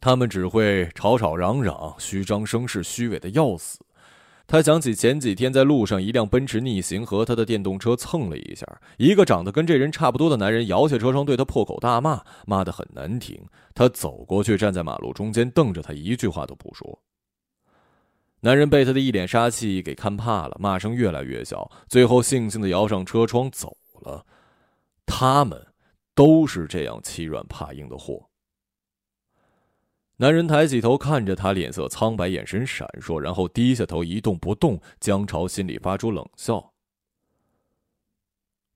[0.00, 3.78] 他们只会吵吵嚷嚷，虚张声势，虚伪的要死。
[4.46, 8.66] 他想起前几天在路上，一辆奔驰逆行和他的电动车蹭了一下，
[8.98, 13.42] 一个长得跟这人差不多的男人摇下车窗对他破口大骂，骂得很难听。
[13.74, 17.02] 他走过去，站在马路中间，瞪着他，一句话都不说。
[18.40, 24.26] 男人被他的一脸杀气给看怕了，骂声越来越小，最后悻悻的摇上车窗走了。
[25.06, 25.66] 他们
[26.14, 28.28] 都是这样欺软怕硬的货。
[30.16, 34.80] 男人抬起头看着他，脸色苍白，眼神闪烁，然后低下头一动不动。
[35.00, 36.72] 江潮心里发出冷笑：“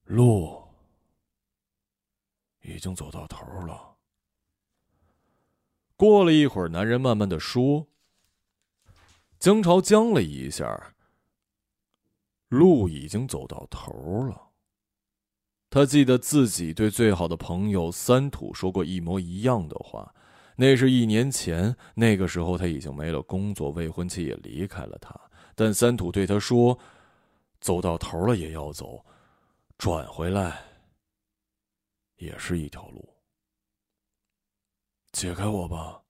[0.02, 0.64] 路
[2.62, 3.94] 已经走到头了。”
[5.94, 7.86] 过了一会儿，男人慢慢的说
[9.38, 10.94] ：“江潮僵了一下。
[12.48, 13.92] 路已经走到头
[14.26, 14.50] 了。”
[15.70, 20.12] 他记得自己对最好的朋友三土说过一模一样的话。
[20.60, 25.14] 那是一年前，那个时候他已经没了工作，未婚妻也离开了他。
[25.54, 26.76] 但三土对他说
[27.62, 29.04] ：“走到头了也要走，
[29.78, 30.60] 转回来
[32.16, 33.08] 也是一条路。”
[35.12, 36.02] 解开我吧，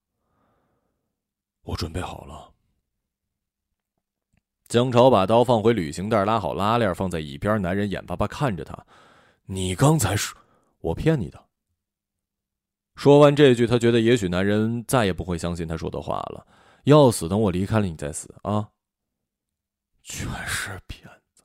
[1.64, 2.50] 我准备好了。
[4.66, 7.60] 江潮把刀放回旅行袋，拉好拉链，放在一边。
[7.60, 8.86] 男人眼巴巴看着他
[9.44, 10.40] ：“你刚才说，
[10.80, 11.47] 我骗你的。”
[12.98, 16.44] 说完这句，他觉得也许男人再也不会相信他说的话了。
[16.82, 18.70] 要死，等我离开了你再死啊！
[20.02, 21.44] 全是骗子，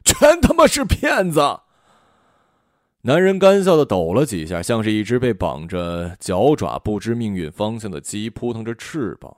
[0.02, 1.60] 全他妈是骗子！
[3.02, 9.36] 男人干笑的抖了几下，像是一只被绑着脚爪、不知命运方向的鸡，扑腾着翅膀。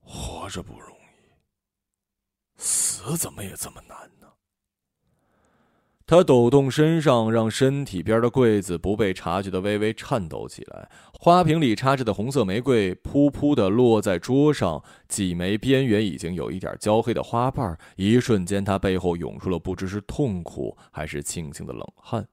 [0.00, 1.30] 活着不容易，
[2.56, 3.96] 死怎么也这么难？
[6.08, 10.88] 他抖动身上，让身体边的柜子不被察觉的微微颤抖起来。
[11.12, 17.76] 花瓶里插着的红色玫瑰噗噗的落在桌上，几枚边缘已经有一点焦黑的花瓣。
[17.96, 22.26] 一瞬间，他背后涌出了不知是痛苦还是庆幸的冷汗。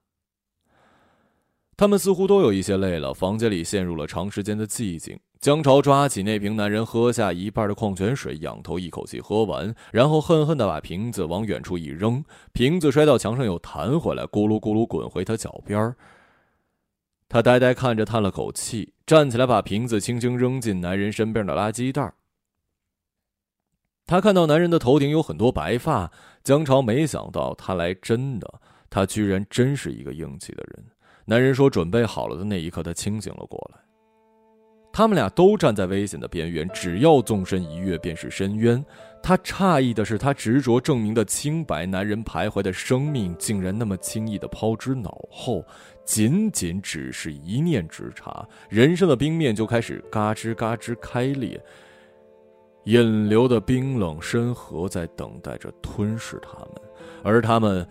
[1.76, 5.18] 他们似乎都有一些累了，房间里陷入了长时间的寂静。
[5.38, 15.94] 江潮抓起那瓶男人喝下一半的矿泉水，仰头一口气喝完，然后恨恨的把瓶子往远处一扔，瓶子摔到墙上又弹回来，咕噜咕噜滚回他脚边
[17.28, 22.14] 他呆呆看着，叹了口气，站起来把瓶子轻轻扔进男人身边的垃圾袋
[24.06, 26.10] 他看到男人的头顶有很多白发，
[26.42, 30.86] 江潮没想到他来真的，他居然真是一个硬气的人。
[31.28, 33.80] 男人说：“准备好了”的那一刻，他清醒了过来。
[34.92, 38.82] 他们俩都站在危险的边缘，只要纵身一跃便是深渊。
[39.22, 45.62] 他诧异的是，他执着证明的清白，男人徘徊的生命，竟然那么轻易的抛之脑后。
[46.06, 51.60] 仅仅只是一念之差，人生的冰面就开始嘎吱嘎吱开裂，
[52.84, 56.70] 引流的冰冷深河在等待着吞噬他们，
[57.24, 57.84] 而他们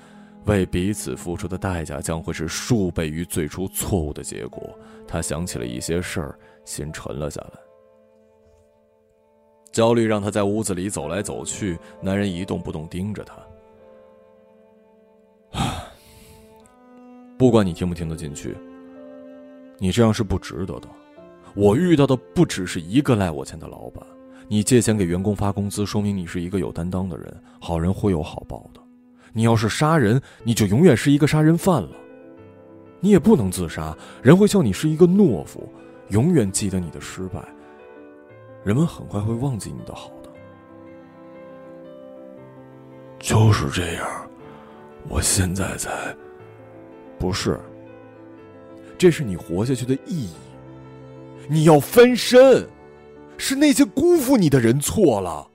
[0.46, 4.78] 为彼此付出的代价将会是数倍于最初错误的结果。
[5.08, 6.40] 他想起了一些事儿。
[6.66, 7.60] 心沉了下来，
[9.72, 11.78] 焦虑让他在屋子里走来走去。
[12.02, 13.36] 男人一动不动盯着他。
[17.38, 18.58] 不管你听不听得进去，
[19.78, 20.88] 你这样是不值得的。
[21.54, 24.04] 我遇到的不只是一个赖我钱的老板。
[24.48, 27.44] 你借钱给员工发工资，说明你是一个有担当的人。
[27.62, 28.82] 好人会有好报的。
[29.38, 31.90] 你要是杀人，你就永远是一个杀人犯了。
[33.02, 33.94] 你也不能自杀，
[34.24, 35.70] 人会笑你是一个懦夫。
[36.08, 37.44] 永远记得你的失败，
[38.64, 40.30] 人们很快会忘记你的好的。
[43.20, 44.08] 就是这样，
[45.10, 45.92] 我现在才
[47.20, 47.60] 不是。
[48.98, 50.30] 这是你活下去的意义。
[51.50, 52.66] 你要翻身，
[53.38, 55.46] 是那些辜负你的人错了。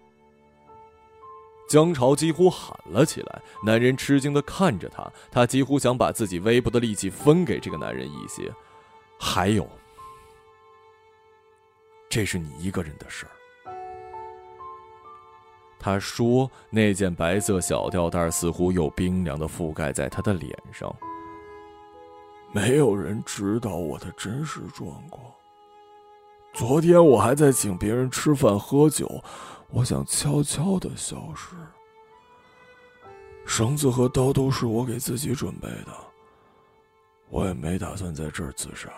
[1.71, 8.53] 江潮几乎喊了起来，男人吃惊的看着他，他几乎想把自己微薄的力气分给这个男人一些。
[9.17, 9.65] 还有，
[12.09, 13.31] 这是你一个人的事儿。
[15.79, 20.93] 他说，那件白色小吊带似乎又冰凉的覆盖在他的脸上。
[22.53, 25.25] 没有人知道我的真实状况。
[26.53, 29.23] 昨天我还在请别人吃饭喝酒。
[29.73, 31.55] 我想悄悄的消失。
[33.47, 35.93] 绳子和刀都是我给自己准备的，
[37.29, 38.89] 我也没打算在这儿自杀。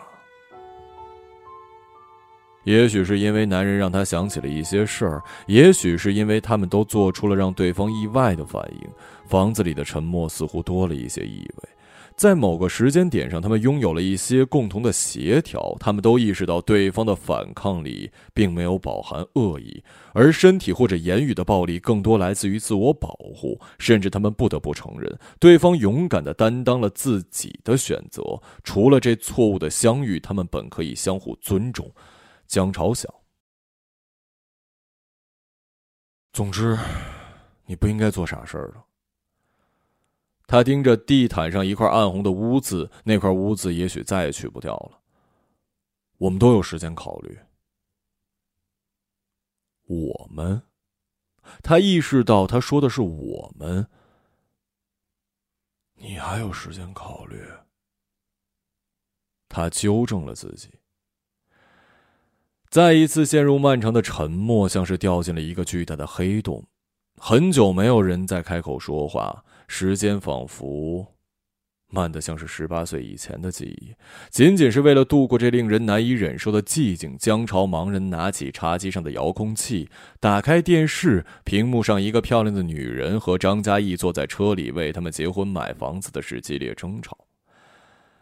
[2.64, 8.88] 也许是因为男人让他想起了一些事儿，也许是因为他们都做出了让对方意外的反应，
[9.26, 11.68] 房子里的沉默似乎多了一些意味。
[12.16, 15.77] 在某个时间点上，他们拥有了一些共同的协调。
[15.81, 23.61] 他们都意识到对方的反抗里并没有饱含恶意，而身体或者言语的暴力更多来自于自我保护。
[23.79, 28.22] 甚至他们不得不承认，对方勇敢的担当了自己的选择。
[28.62, 31.90] 除了这错误的相遇，他们本可以相互尊重。
[32.46, 33.12] 江朝想。
[36.33, 36.79] 总之，
[37.66, 38.85] 你不应该做傻事儿了。
[40.46, 45.00] 他盯着地毯上一块暗红的污渍，那块污渍也许再也去不掉了。
[46.18, 47.38] 我们都有时间考虑。
[49.87, 50.62] 我们，
[51.62, 53.87] 他意识到他说的是我们。
[55.94, 57.42] 你还有时间考虑？
[59.48, 60.70] 他纠正了自己。
[62.70, 66.66] 再一次陷入漫长的沉默，像是掉进了一个巨大的黑洞。
[67.18, 69.44] 很久没有人再开口说话。
[69.74, 71.14] 时间仿佛
[71.90, 73.94] 慢得像是十八岁以前的记忆，
[74.28, 77.16] 仅仅是为了度过这令人难以忍受的寂静。
[77.16, 79.88] 江潮盲人拿起茶几上的遥控器，
[80.20, 87.16] 打开电视，屏幕上一个漂亮的女人和张嘉译坐在车里，为他们结婚买房子的事激烈争吵。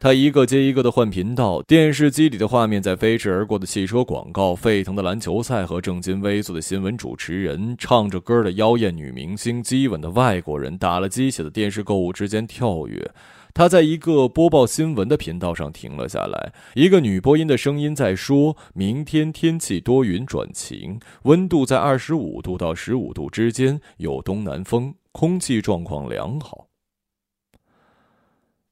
[0.02, 13.10] 他一个接一个的换频道，电视机里的画面在飞驰而过的汽车广告、沸腾的篮球赛和正襟危坐的新闻主持人、唱着歌的妖艳女明星、激吻的外国人、打了鸡血的电视购物之间跳跃。
[13.52, 26.68] 他在一个播报新闻的频道上停了下来，一个女播音的声音在说：“明天天气多云转晴，温度在二十五度到十五度之间，有东南风，空气状况良好。”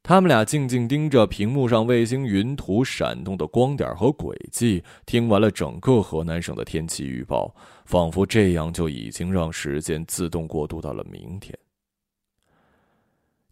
[0.09, 11.55] 他们俩静静盯着屏幕上卫星云图闪动的光点和轨迹，听完了整个河南省的天气预报，仿佛这样就已经让时间自动过渡到了明天。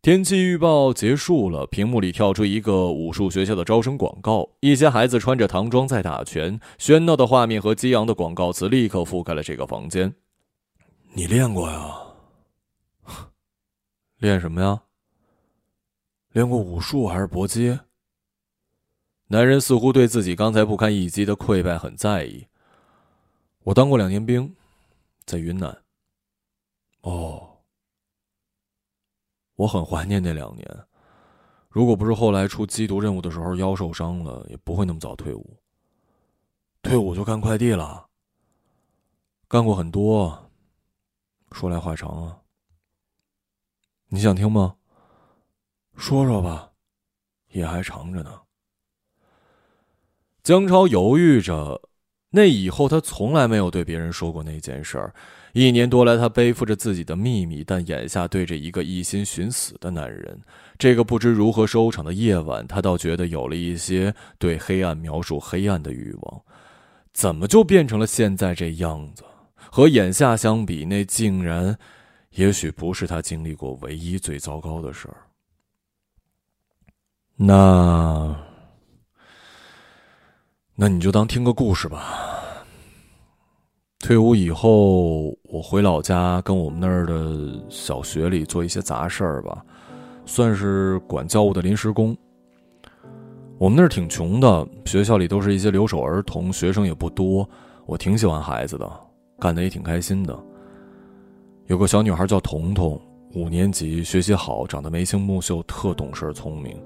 [0.01, 10.15] 天气预报结束了，屏幕里跳出一个武术学校的招生广告，一些孩子穿着唐装在打拳，喧闹的画面和激昂的广告词立刻覆盖了这个房间。
[11.13, 11.99] 你练过呀？
[14.17, 14.81] 练什么呀？
[16.37, 17.81] 练过武术还是搏击？
[19.29, 22.47] 男人似乎对自己刚才不堪一击的溃败很在意。
[23.61, 24.55] 我当过两年兵，
[25.25, 25.83] 在云南。
[27.01, 27.57] 哦，
[29.55, 30.87] 我很怀念那两年。
[31.71, 35.57] 如果不是后来出缉毒任务的时候腰受伤了，也不会那么早退伍。
[36.83, 38.11] 退伍就干快递了？
[39.49, 40.51] 干过很多。
[41.53, 42.43] 说来话长啊。
[44.09, 44.77] 你想听吗？
[45.97, 46.71] 说说吧，
[47.53, 48.33] 也还长着呢。
[50.43, 51.81] 江超犹豫着，
[52.31, 55.15] 那以后他从来没有对别人说过那件事儿。
[55.55, 60.39] 一年多来，他背负着自己的秘密，但眼下对着一个一心寻死的男人，
[60.79, 66.43] 这个不知如何收场的夜晚，他倒觉得有了一些对黑暗描述黑暗的欲望。
[67.15, 69.25] 怎么就变成了现在这样子？
[69.57, 71.77] 和眼下相比，那竟然，
[72.33, 75.26] 也许不是他经历过唯一最糟糕的事儿。
[77.39, 78.35] 那，
[80.75, 82.03] 那你就当听个故事吧。
[83.99, 89.63] 退伍以后，我回老家跟我们那儿的小学里做一些杂事儿吧，
[90.25, 92.17] 算是管教务的临时工。
[93.59, 97.47] 我们那儿挺穷的，学校里都是一些留守儿童，学生也不多。
[97.85, 98.91] 我挺喜欢孩子的，
[99.39, 100.39] 干的也挺开心的。
[101.67, 102.99] 有个小女孩叫彤彤，
[103.35, 106.83] 五年级，学习好，长得眉清目秀，特懂事聪明。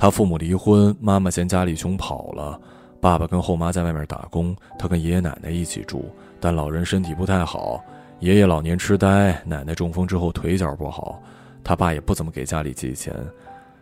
[0.00, 2.58] 他父母离婚，妈妈嫌家里穷跑了，
[3.02, 7.84] 爸爸跟后妈在外面打工，他跟爷爷奶奶一起住，但老人身体不太好，
[8.20, 11.20] 爷爷老年痴呆，奶奶中风之后腿脚不好，
[11.62, 13.14] 他爸也不怎么给家里寄钱，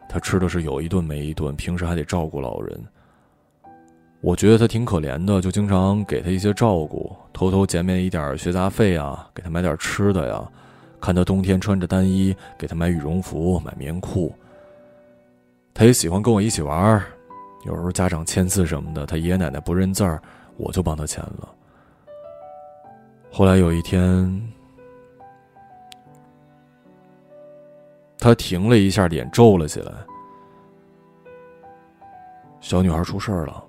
[0.09, 2.77] 他吃的是有一顿没一顿，平时还得照顾老人。
[4.21, 10.45] 我觉得他挺可怜的，就经常给他一些照顾，偷偷减免一点学杂费啊，给他买点吃的呀。
[11.01, 14.35] 看他冬天穿着单衣，给他买羽绒服、买棉裤。
[15.79, 17.01] 他也喜欢跟我一起玩
[17.64, 20.20] 有时候家长签字什么的，他爷爷奶奶不认字儿，
[20.57, 21.55] 我就帮他签了。
[23.31, 24.53] 后来有一天，
[28.18, 29.93] 他停了一下，脸皱了起来。
[32.61, 33.64] 小女孩出事儿了。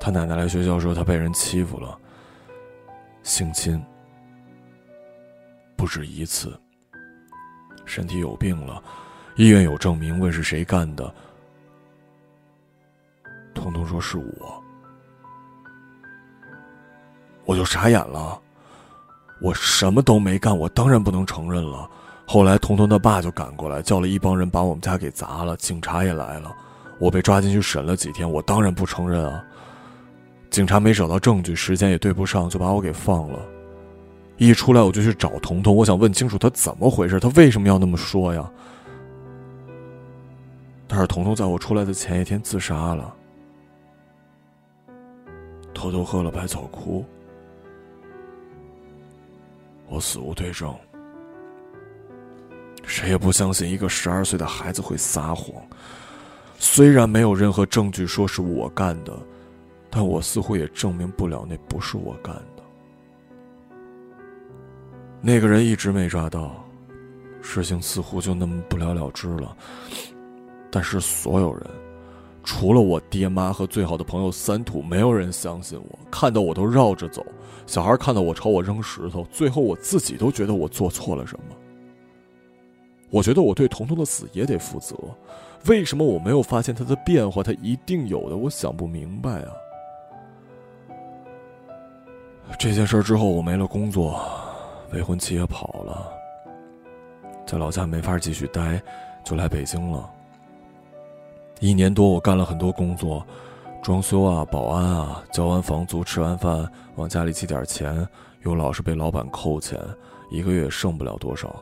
[0.00, 1.98] 他奶奶来学校说，他被人欺负了，
[3.24, 3.84] 性侵，
[5.74, 6.56] 不止一次。
[7.84, 8.80] 身体有病了，
[9.36, 11.12] 医院有证明，问是谁干的。
[13.54, 14.62] 彤彤说是我，
[17.44, 18.38] 我就傻眼了。
[19.40, 21.88] 我什么都没干，我当然不能承认了。
[22.26, 26.54] 后来彤彤他爸就赶过来，叫了一帮人把我们家给砸了，警察也来了。
[26.98, 29.44] 我被抓进去审了几天，我当然不承认啊。
[30.50, 33.40] 警察没找到证据，时间也对不上，就把我给放了。
[34.36, 38.48] 一出来我就去找彤彤，我想问清楚他怎么回事，他为什么要那么说呀？
[40.94, 43.16] 但是彤彤在我出来的前一天自杀了，
[45.72, 47.02] 偷偷喝了百草枯。
[49.88, 50.76] 我死无对证，
[52.84, 55.62] 谁也不相信一个十二岁的孩子会撒谎。
[56.58, 59.18] 虽然没有任何证据说是我干的。
[59.88, 62.62] 但我似乎也证明不了那不是我干的。
[65.22, 66.62] 那个人一直没抓到，
[67.40, 69.56] 事情似乎就那么不了了之了。
[70.72, 71.62] 但是所有人，
[72.42, 75.98] 除了我爹妈和最好的朋友三土，没有人相信我。
[76.10, 77.22] 看到我都绕着走，
[77.66, 81.44] 小孩看到我朝我扔石头，最后我自己都觉得我做错了什么。
[83.10, 84.96] 我觉得我对彤彤的死也得负责。
[85.66, 87.42] 为什么我没有发现他的变化？
[87.42, 89.52] 他一定有的，我想不明白啊。
[92.58, 94.18] 这件事之后，我没了工作，
[94.90, 96.10] 未婚妻也跑了，
[97.46, 98.82] 在老家没法继续待，
[99.22, 100.10] 就来北京了。
[101.62, 103.24] 一年多，我干了很多工作，
[103.84, 108.04] 装修啊，保安啊，交完房租，吃完饭往家里寄点钱，
[108.42, 109.78] 又老是被老板扣钱，
[110.28, 111.54] 一个月剩不了多少。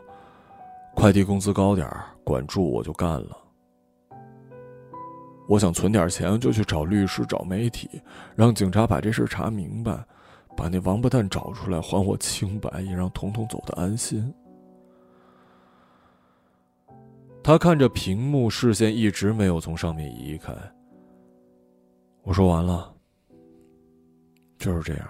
[0.94, 1.86] 快递工资高点
[2.24, 3.36] 管住我就干了。
[5.46, 8.00] 我想存点钱，就去找律师，找媒体，
[8.34, 10.02] 让警察把这事查明白。
[10.56, 14.32] 把那王八蛋找出来，还我清白，也让彤彤走得安心。
[17.42, 20.52] 他看着屏幕，视线一直没有从上面移开。
[22.22, 22.94] 我说完了，
[24.58, 25.08] 就是这样。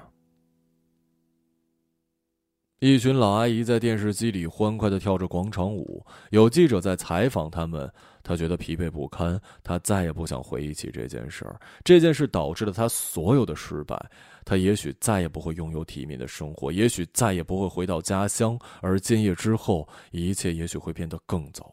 [2.79, 7.93] 一群老阿姨在电视机里欢快的跳着广场舞，有记者在采访他们。
[8.23, 11.61] 他觉得疲惫不堪，他再也不想回忆起这件事儿。
[11.85, 14.11] 这件事导致了他所有的失败。
[14.47, 21.71] 他也许再也不会拥有体面的生活，也许再也不会回到家乡，而今夜之后，一切也许会变得更糟。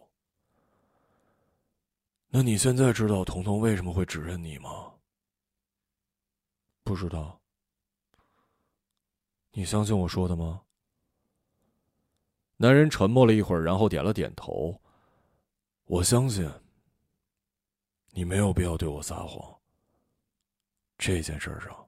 [2.29, 4.93] 那你现在知道彤彤为什么会指认你吗？
[6.83, 7.39] 不知道。
[9.51, 10.61] 你相信我说的吗？
[12.57, 14.79] 男人沉默了一会儿，然后点了点头。
[15.85, 16.49] 我相信。
[18.11, 19.59] 你没有必要对我撒谎。
[20.97, 21.86] 这件事上。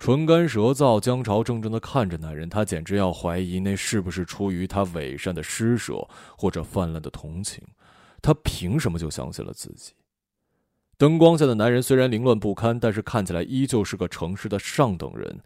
[0.00, 7.62] 唇干舌燥、江潮怔怔地看着男人，他简直要怀疑那是不是出于他伪善的施舍，或者泛滥的同情。
[8.22, 9.92] 他凭什么就相信了自己？
[10.96, 15.38] 灯光下的男人虽然凌乱不堪，但是看起来依旧是个诚实的上等人。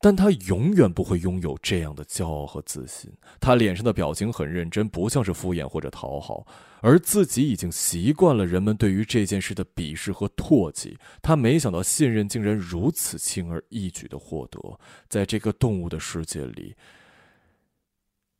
[0.00, 3.12] 但他永远不会拥有这样的骄傲和自信。
[3.40, 6.46] 他脸上的表情很认真，不像是敷衍或者讨好。
[6.80, 10.96] 而自己已经习惯了人们对于这件事的鄙视和唾弃。
[11.20, 14.60] 他没想到信任竟然如此轻而易举的获得。
[15.08, 16.76] 在这个动物的世界里，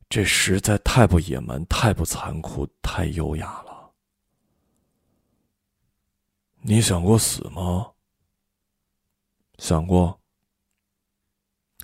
[0.07, 3.91] 这实在太不野蛮、太不残酷、太优雅了。
[6.61, 7.91] 你想过死吗？
[9.57, 10.18] 想过。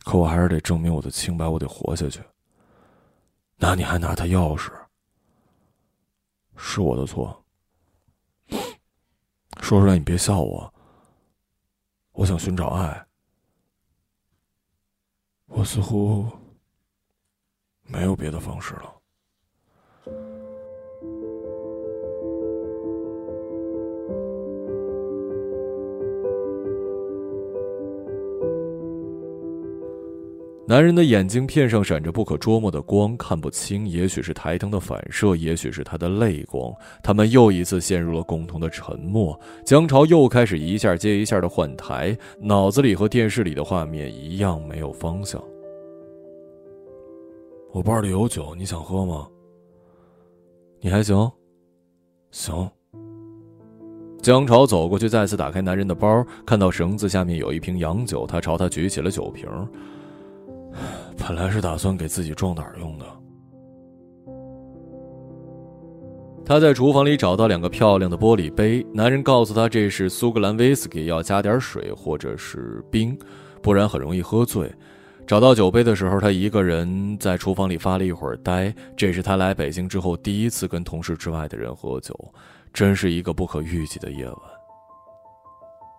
[0.06, 2.22] 可我还是得证明我的清白，我得活下去。
[3.56, 4.72] 那你还拿他钥匙？
[6.56, 7.44] 是我的错。
[9.62, 10.72] 说出来你别笑我。
[12.12, 13.06] 我想寻找爱。
[15.48, 16.32] 我似乎
[17.82, 18.95] 没有别的方式了。
[30.68, 36.74] 男人的眼睛片上闪着不可捉摸的光，看不清，也许是台灯的反射，也许是他的泪光。
[37.04, 39.40] 他们又一次陷入了共同的沉默。
[39.64, 45.40] 江潮又开始一下接一下的换台，脑子里和电视里的画面一样没有方向。
[47.72, 49.28] 我包里有酒，你想喝吗？
[50.82, 51.32] 你还行，
[52.32, 52.68] 行。
[54.20, 59.48] 江潮走过去，再次打开男人的包，看到绳子下面有一瓶洋酒，他朝他举起了酒瓶。
[61.28, 63.06] 本来是打算给自己壮胆用的。
[66.46, 73.18] 他在厨房里找到两个漂亮的玻璃杯，男人告诉他这是苏格兰威士忌，要加点水或者是冰，
[73.60, 74.72] 不然很容易喝醉。
[75.26, 78.72] 找到酒杯的时候，他一个人在厨房里发了一会儿呆。
[78.96, 82.16] 这是他来北京之后第一次跟同事之外的人喝酒，
[82.72, 84.38] 真是一个不可预计的夜晚。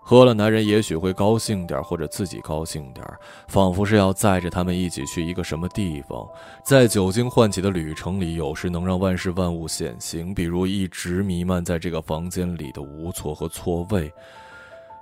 [0.08, 3.04] 喝了，男人也许会高兴点，或者自己高兴点，
[3.48, 6.24] 仿佛是要载着他们一起去一个什么地方。
[6.62, 14.08] 在酒精唤起的旅程里，有时能让万事万物显形，比如一直弥漫在这个房间里的无措和错位。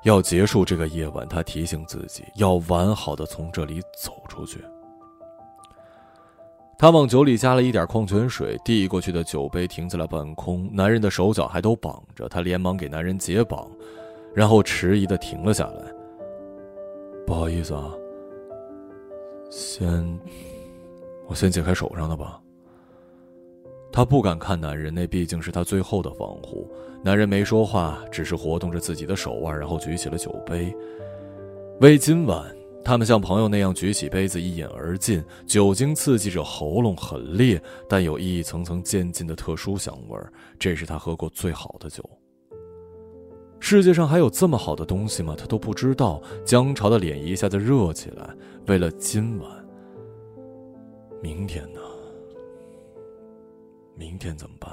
[0.05, 4.65] 要结束这个夜晚，他提醒自己要完好的从这里走出去。
[6.79, 10.67] 他往酒里加了一点矿泉水，递过去的酒杯停在了半空。
[10.73, 13.71] 男人的手脚还都绑着，他连忙给男人解绑。
[14.35, 15.85] 然后迟疑的停了下来。
[17.27, 17.91] 不好意思啊，
[19.51, 20.19] 先，
[21.27, 22.41] 我先解开手上的吧。
[23.91, 26.69] 他不敢看男人，那毕竟是他最后的防护。
[27.03, 30.75] 男人没说话，只是活动着自己的手腕，然后举起了酒杯。
[31.81, 32.45] 为今晚，
[32.85, 35.23] 他们像朋友那样举起杯子，一饮而尽。
[35.47, 40.33] 酒精刺激着喉咙，很烈，但有一层层渐进的特殊香味儿。
[40.59, 42.03] 这是他喝过最好的酒。
[43.67, 45.35] 世界上还有这么好的东西吗？
[45.35, 46.21] 他都不知道。
[46.45, 48.29] 江潮的脸一下子热起来。
[48.67, 49.51] 为了今晚，
[51.23, 51.81] 明天呢？
[53.97, 54.71] 明天怎么办？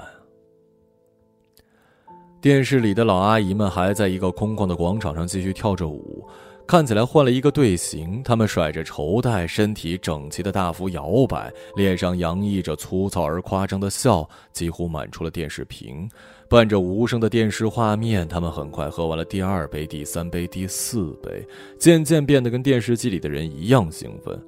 [2.38, 6.28] 电视里的老阿姨们还在一个空旷的广场上继续跳着舞。
[6.66, 16.08] 看起来换了一个队形，他们甩着绸带，身体整齐的大幅摇摆，脸上洋溢着粗糙而夸张的笑，几乎满出了电视屏，
[16.48, 18.26] 伴着无声的电视画面。
[18.26, 21.46] 他们很快喝完了第二杯、第三杯、第四杯，
[21.78, 24.40] 渐渐变得跟电视机里的人一样兴奋。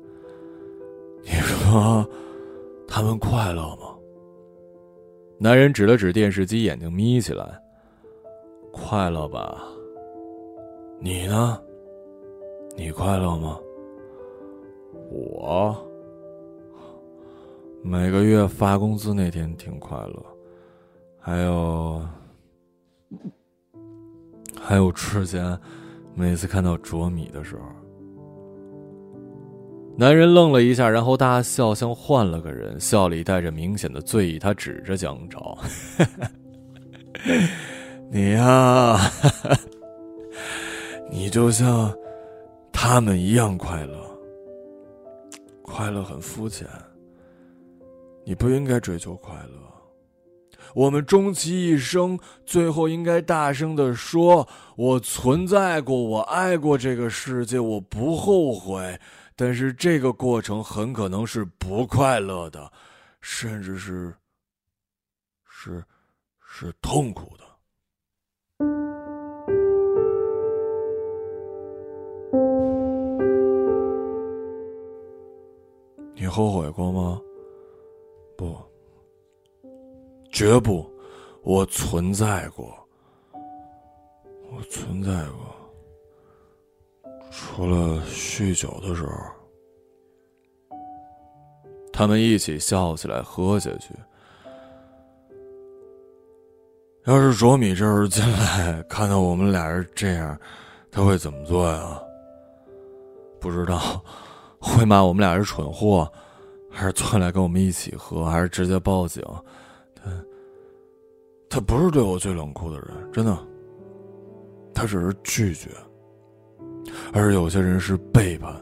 [1.25, 2.09] 你说，
[2.89, 3.95] 他们快乐吗？
[5.39, 7.47] 男人指了指电视机，眼睛眯起来。
[8.73, 9.63] 快乐吧。
[11.01, 11.61] 你呢？
[12.77, 13.59] 你快乐吗？
[15.11, 15.77] 我
[17.83, 20.23] 每个月发工资那天挺快乐，
[21.21, 22.03] 还有
[24.61, 25.59] 还有之前
[26.15, 27.63] 每次看到卓米的时候。
[29.97, 34.39] 男人愣了一下，然后大笑，像换了个人，笑里带着明显的醉意。
[34.39, 35.57] 他指着江潮
[38.11, 38.99] ：“你呀，
[41.09, 41.97] 你就像……”
[42.77, 44.21] 他们一样快乐，
[45.63, 46.69] 快乐很肤浅。
[48.27, 49.73] 你不应该追求快乐。
[50.75, 54.47] 我们终其一生，最后应该大声的说
[54.77, 59.01] ：“我存在过，我爱过这个世界，我不后悔。”
[59.37, 62.71] 但是这个过程很可能是不快乐的，
[63.21, 64.15] 甚至是，
[65.49, 65.83] 是，
[66.47, 67.44] 是痛苦的。
[76.35, 77.21] 后悔过吗？
[78.37, 78.57] 不，
[80.33, 80.85] 绝不。
[81.45, 82.77] 我存在过，
[84.51, 85.55] 我存在过。
[87.31, 89.13] 除了酗酒的时候，
[91.93, 93.95] 他们一起笑起来，喝下去。
[97.05, 100.37] 要是卓米这时候进来，看到我们俩人这样，
[100.91, 102.03] 他会怎么做呀？
[103.39, 104.03] 不知道。
[104.59, 106.11] 会骂我们俩是蠢货，
[106.75, 109.23] 还是坐来跟我们一起喝，还是直接报警？
[109.95, 110.11] 他，
[111.49, 113.39] 他不是对我最冷酷的人，真的。
[114.75, 115.71] 他只是拒绝，
[117.13, 118.53] 而有些人是背叛。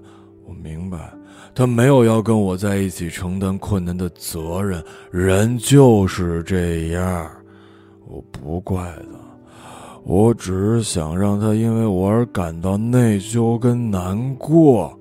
[0.45, 1.11] 我明白，
[1.55, 4.85] 他没有要跟我在一起承担困难的责任。
[5.11, 7.31] 人就是这样，
[8.07, 9.19] 我不怪他，
[10.05, 14.95] 我只是想让他因为我而感到内疚跟难过。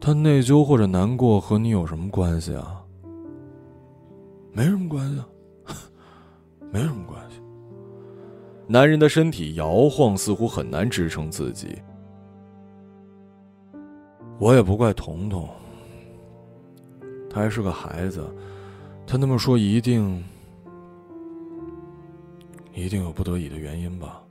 [0.00, 2.82] 他内疚或者难过和你有什么关系啊？
[4.52, 5.22] 没什么关系，
[6.72, 7.40] 没什么关系。
[8.68, 11.76] 男人的身体摇晃，似乎很难支撑自己。
[14.38, 15.48] 我也不怪彤彤，
[17.30, 18.26] 他还是个孩子，
[19.06, 20.22] 他那么说一定
[22.74, 24.22] 一定有不得已的原因吧。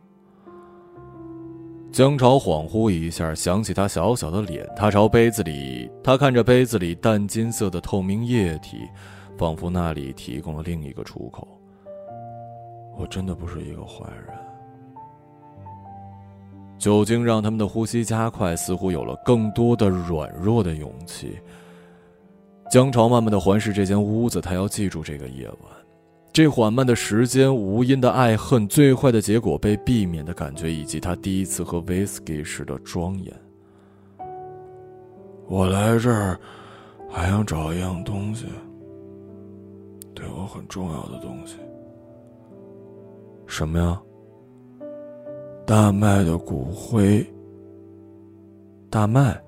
[1.96, 8.80] 江潮恍惚一下，想起他小小的脸，他朝杯子里，他看着杯子里淡金色的透明液体，
[9.38, 11.48] 仿佛那里提供了另一个出口。
[12.98, 14.36] 我真的不是一个坏人。
[16.78, 21.40] 酒精让他们的呼吸加快，似乎有了更多的软弱的勇气。
[22.70, 25.85] 江潮慢慢的环视这间屋子，他要记住这个夜晚。
[26.36, 33.34] 这缓慢的时间，无因的爱恨，最坏的结果被避免的感觉，以及他第一次喝威士忌时的庄严。
[35.48, 36.38] 我来这儿，
[37.10, 38.48] 还想找一样东西，
[40.14, 41.56] 对我很重要的东西。
[43.48, 44.02] 什么呀？
[45.66, 47.26] 大麦的骨灰。
[48.90, 49.42] 大麦。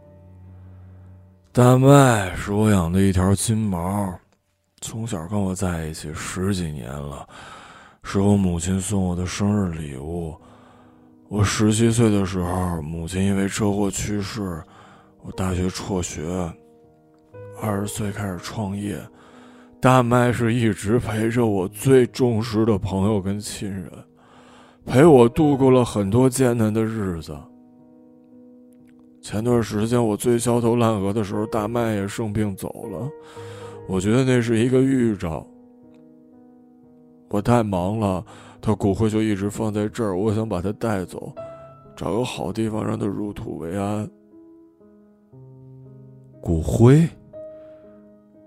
[1.51, 4.17] 大麦是我养的一条金毛。
[4.81, 7.27] 从小跟我在一起十几年了，
[8.03, 10.35] 是我母亲送我的生日礼物。
[11.29, 14.61] 我十七岁的时候，母亲因为车祸去世，
[15.23, 16.23] 我大学辍学，
[17.61, 18.97] 二十岁开始创业。
[19.79, 23.91] 大麦是一直陪着我最忠实的朋友跟亲人，
[24.85, 27.37] 陪我度过了很多艰难的日子。
[29.21, 33.09] 前段时间我最焦头烂额的时候，大麦也生病走了。
[33.87, 35.45] 我觉得那是一个预兆。
[37.29, 38.25] 我太忙了，
[38.61, 40.17] 他骨灰就一直放在这儿。
[40.17, 41.33] 我想把他带走，
[41.95, 44.09] 找个好地方让他入土为安。
[46.39, 47.07] 骨灰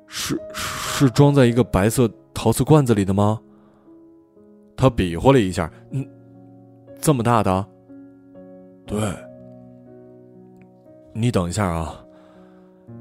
[0.07, 3.38] 是是装在一个白色陶瓷罐子里的吗？
[4.76, 6.07] 他比划了一下，嗯，
[7.01, 7.66] 这么大的。
[8.86, 8.99] 对，
[11.12, 11.99] 你等一下啊。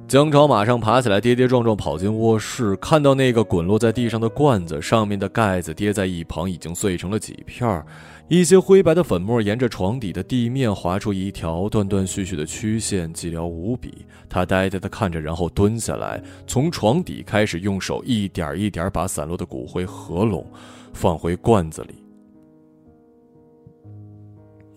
[0.10, 7.86] 江潮马上爬起来，跌跌撞撞跑进卧室，看到那个滚落在地上的罐子，上面的盖子跌在一旁，已经碎成了几片儿
[8.28, 14.04] 一些灰白的粉末沿着床底的地面划出一条断断续续的曲线，寂寥无比。
[14.28, 20.44] 他呆呆地看着，然后蹲下来，从床底开始用手一点一点把散落的骨灰合拢，
[20.92, 22.09] 放回罐子里。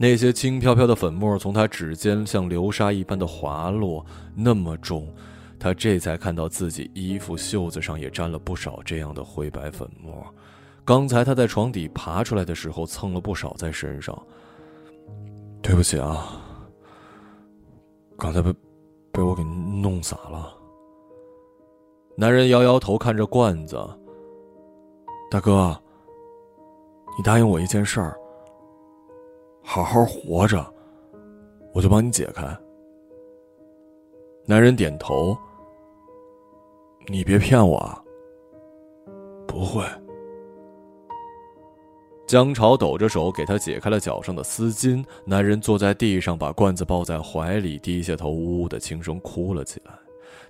[0.02, 5.06] 那些轻飘飘的粉末从他指尖像流沙一般的滑落，那么重，
[5.60, 10.12] 他这才看到自己衣服袖子上也沾了不少这样的灰白粉末。
[10.84, 14.20] 刚才他在床底爬出来的时候蹭了不少在身上。
[15.62, 16.42] 对不起啊，
[18.18, 18.52] 刚才被
[19.12, 20.52] 被我给弄洒了。
[22.16, 23.78] 男人摇摇头，看着罐子。
[25.30, 25.80] 大哥，
[27.16, 28.18] 你答应我一件事儿。
[29.62, 30.64] 好好活着，
[31.72, 32.44] 我就帮你解开。
[34.44, 35.36] 男人点头。
[37.08, 38.00] 你别骗我啊！
[39.46, 39.84] 不会。
[42.28, 45.04] 江潮抖着手给他解开了脚上的丝巾。
[45.24, 49.92] 男人坐在地上，把罐子抱在怀里，低下头，呜呜的轻声哭了起来。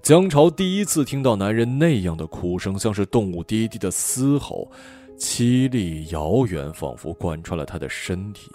[0.03, 4.71] 江潮第一次听到男人那样的哭声，像是动物低低的嘶吼，
[5.17, 8.51] 凄厉遥远，仿佛贯穿了他的身体。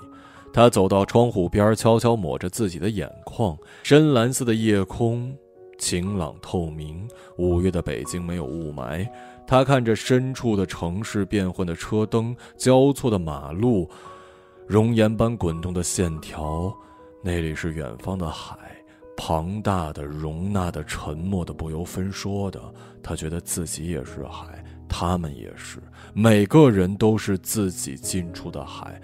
[0.58, 3.56] 他走到窗户边，悄悄抹着自己的眼眶。
[3.84, 5.32] 深蓝色的夜空，
[5.78, 7.08] 晴朗透明。
[7.38, 9.08] 五月的北京没有雾霾。
[9.46, 13.88] 他看着深处的城市，变幻的车灯，交错的马路，
[14.66, 16.76] 熔岩般滚动的线条。
[17.22, 18.58] 那里是远方的海，
[19.16, 22.60] 庞大的、容纳的、沉默的、不由分说的。
[23.04, 25.78] 他觉得自己也是海，他们也是，
[26.16, 29.00] 每个人都是自己进出的海。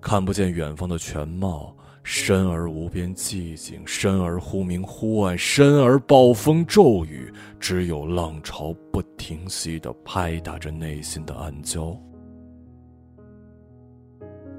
[0.00, 11.96] 看不见远方的全貌，深而无边寂静，深而忽明忽暗，深而暴风骤雨，只有浪潮不停息的拍打着内心的暗礁。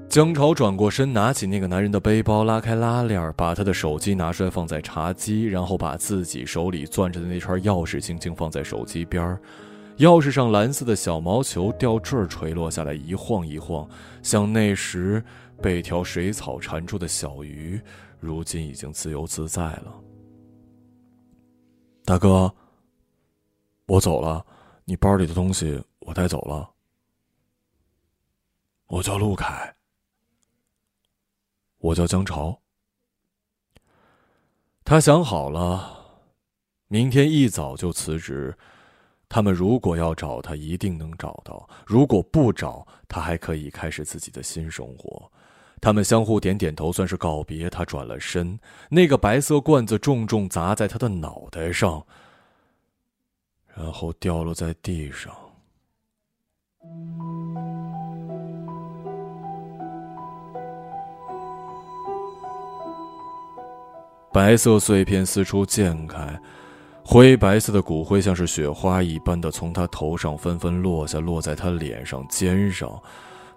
[0.08, 9.40] 江潮转过身，拿起那个男人的背包，拉开拉链，把他的手机拿出来放在茶几，然后把自己手里攥着的那串钥匙轻轻放在手机边儿。
[9.98, 13.88] 钥匙上蓝色的小毛球掉坠垂落下来，一晃一晃，
[14.22, 15.22] 像那时
[15.60, 17.80] 被条水草缠住的小鱼，
[18.18, 19.94] 如今已经自由自在了。
[22.04, 22.52] 大哥，
[23.86, 24.44] 我走了，
[24.84, 26.68] 你包里的东西我带走了。
[28.88, 29.76] 我叫陆凯，
[31.78, 32.60] 我叫江潮。
[34.84, 36.24] 他想好了，
[36.88, 38.58] 明天一早就辞职。
[39.32, 45.32] 他们如果要找他，一定能找到；如果不找，他还可以开始自己的新生活。
[45.80, 47.70] 他们相互点点头，算是告别。
[47.70, 48.60] 他转了身，
[48.90, 52.04] 那个白色罐子重重砸在他的脑袋上，
[53.74, 55.34] 然后掉落在地上。
[64.30, 66.38] 白色碎片四处溅开，
[67.04, 73.00] 灰白色的骨灰像是雪花一般的从他头上纷纷落下，落在他脸上、肩上，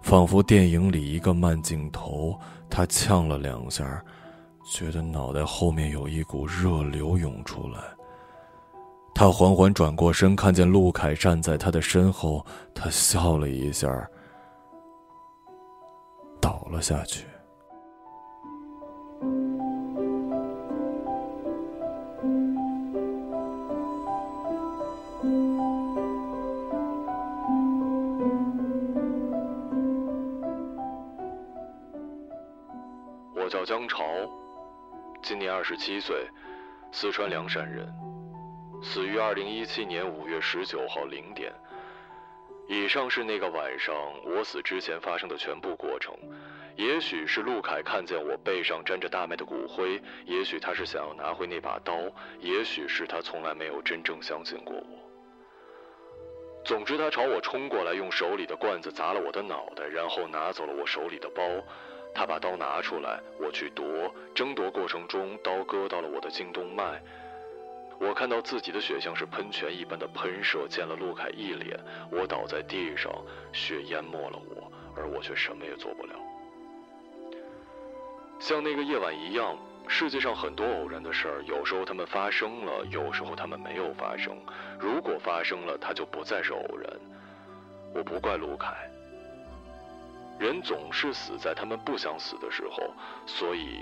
[0.01, 2.37] 仿佛电影里一个慢镜头。
[2.69, 4.03] 他呛了两下，
[4.67, 7.79] 觉得脑袋后面有一股热流涌出来。
[9.13, 13.87] 他缓缓转过身，看见陆凯站在他的身后，他笑了一下，
[16.41, 17.25] 倒了下去。
[35.67, 36.29] 十七岁，
[36.91, 37.91] 四川凉山人，
[38.83, 41.51] 死于二零一七年五月十九号零点。
[42.67, 46.13] 以上是那个晚上我死之前发生的全部过程。
[46.75, 51.97] 也许是陆凯看见我背上沾着大麦的骨灰，也许他是想要拿回那把刀，
[52.39, 54.99] 也许是他从来没有真正相信过我。
[56.63, 61.41] 总之，他朝我冲过来，用手里的罐子砸了我的脑袋，然后拿走了我手里的包。
[62.15, 63.85] 他把刀拿出来，我去夺，
[64.33, 67.01] 争夺过程中，刀割到了我的颈动脉。
[67.99, 71.79] 我看到自己的血像是喷泉一般的喷射，溅了陆凯一脸。
[72.09, 73.11] 我倒在地上，
[73.53, 76.15] 血淹没了我，而我却什么也做不了。
[78.39, 79.57] 像那个夜晚一样，
[79.87, 84.37] 世界上很多偶然的事儿，有时候他们发生了，有时候他们没有发生。
[84.79, 86.89] 如果发生了，它就不再是偶然。
[87.93, 88.73] 我不怪陆凯。
[90.39, 92.93] 人总是死在他们不想死的时候，
[93.25, 93.81] 所以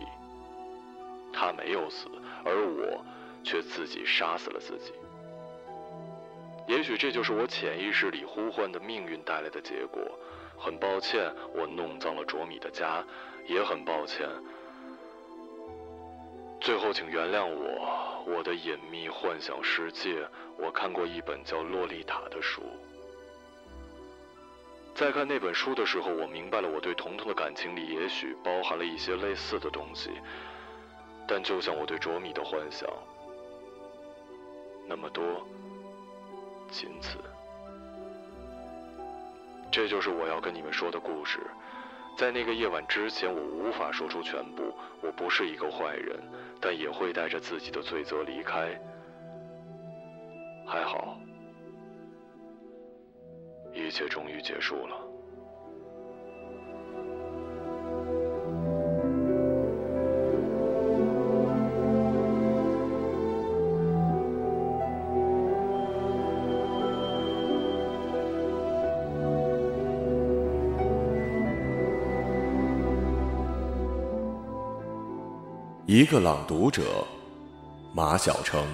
[1.33, 2.07] 他没有死，
[2.45, 3.03] 而我
[3.43, 4.93] 却自己杀死了自己。
[6.67, 10.01] 也许这就是我潜意识里呼唤的命运带来的结果。
[10.55, 13.03] 很抱歉，我弄脏了卓米的家，
[13.47, 14.29] 也很抱歉。
[16.61, 20.25] 最后，请原谅我，我的隐秘幻想世界。
[20.57, 22.61] 我看过一本叫《洛丽塔》的书。
[24.95, 30.11] 在看那本书的时候，我明白了，我对彤彤的感情里也许包含了一些类似的东西，
[31.27, 32.87] 但就像我对卓米的幻想，
[34.87, 35.23] 那么多，
[36.69, 37.17] 仅此。
[39.71, 41.39] 这就是我要跟你们说的故事。
[42.15, 44.71] 在那个夜晚之前，我无法说出全部。
[45.01, 46.21] 我不是一个坏人，
[46.61, 48.79] 但也会带着自己的罪责离开。
[50.67, 51.17] 还好。
[53.73, 54.95] 一切终于结束了。
[75.85, 77.05] 一个朗读者，
[77.93, 78.65] 马晓成。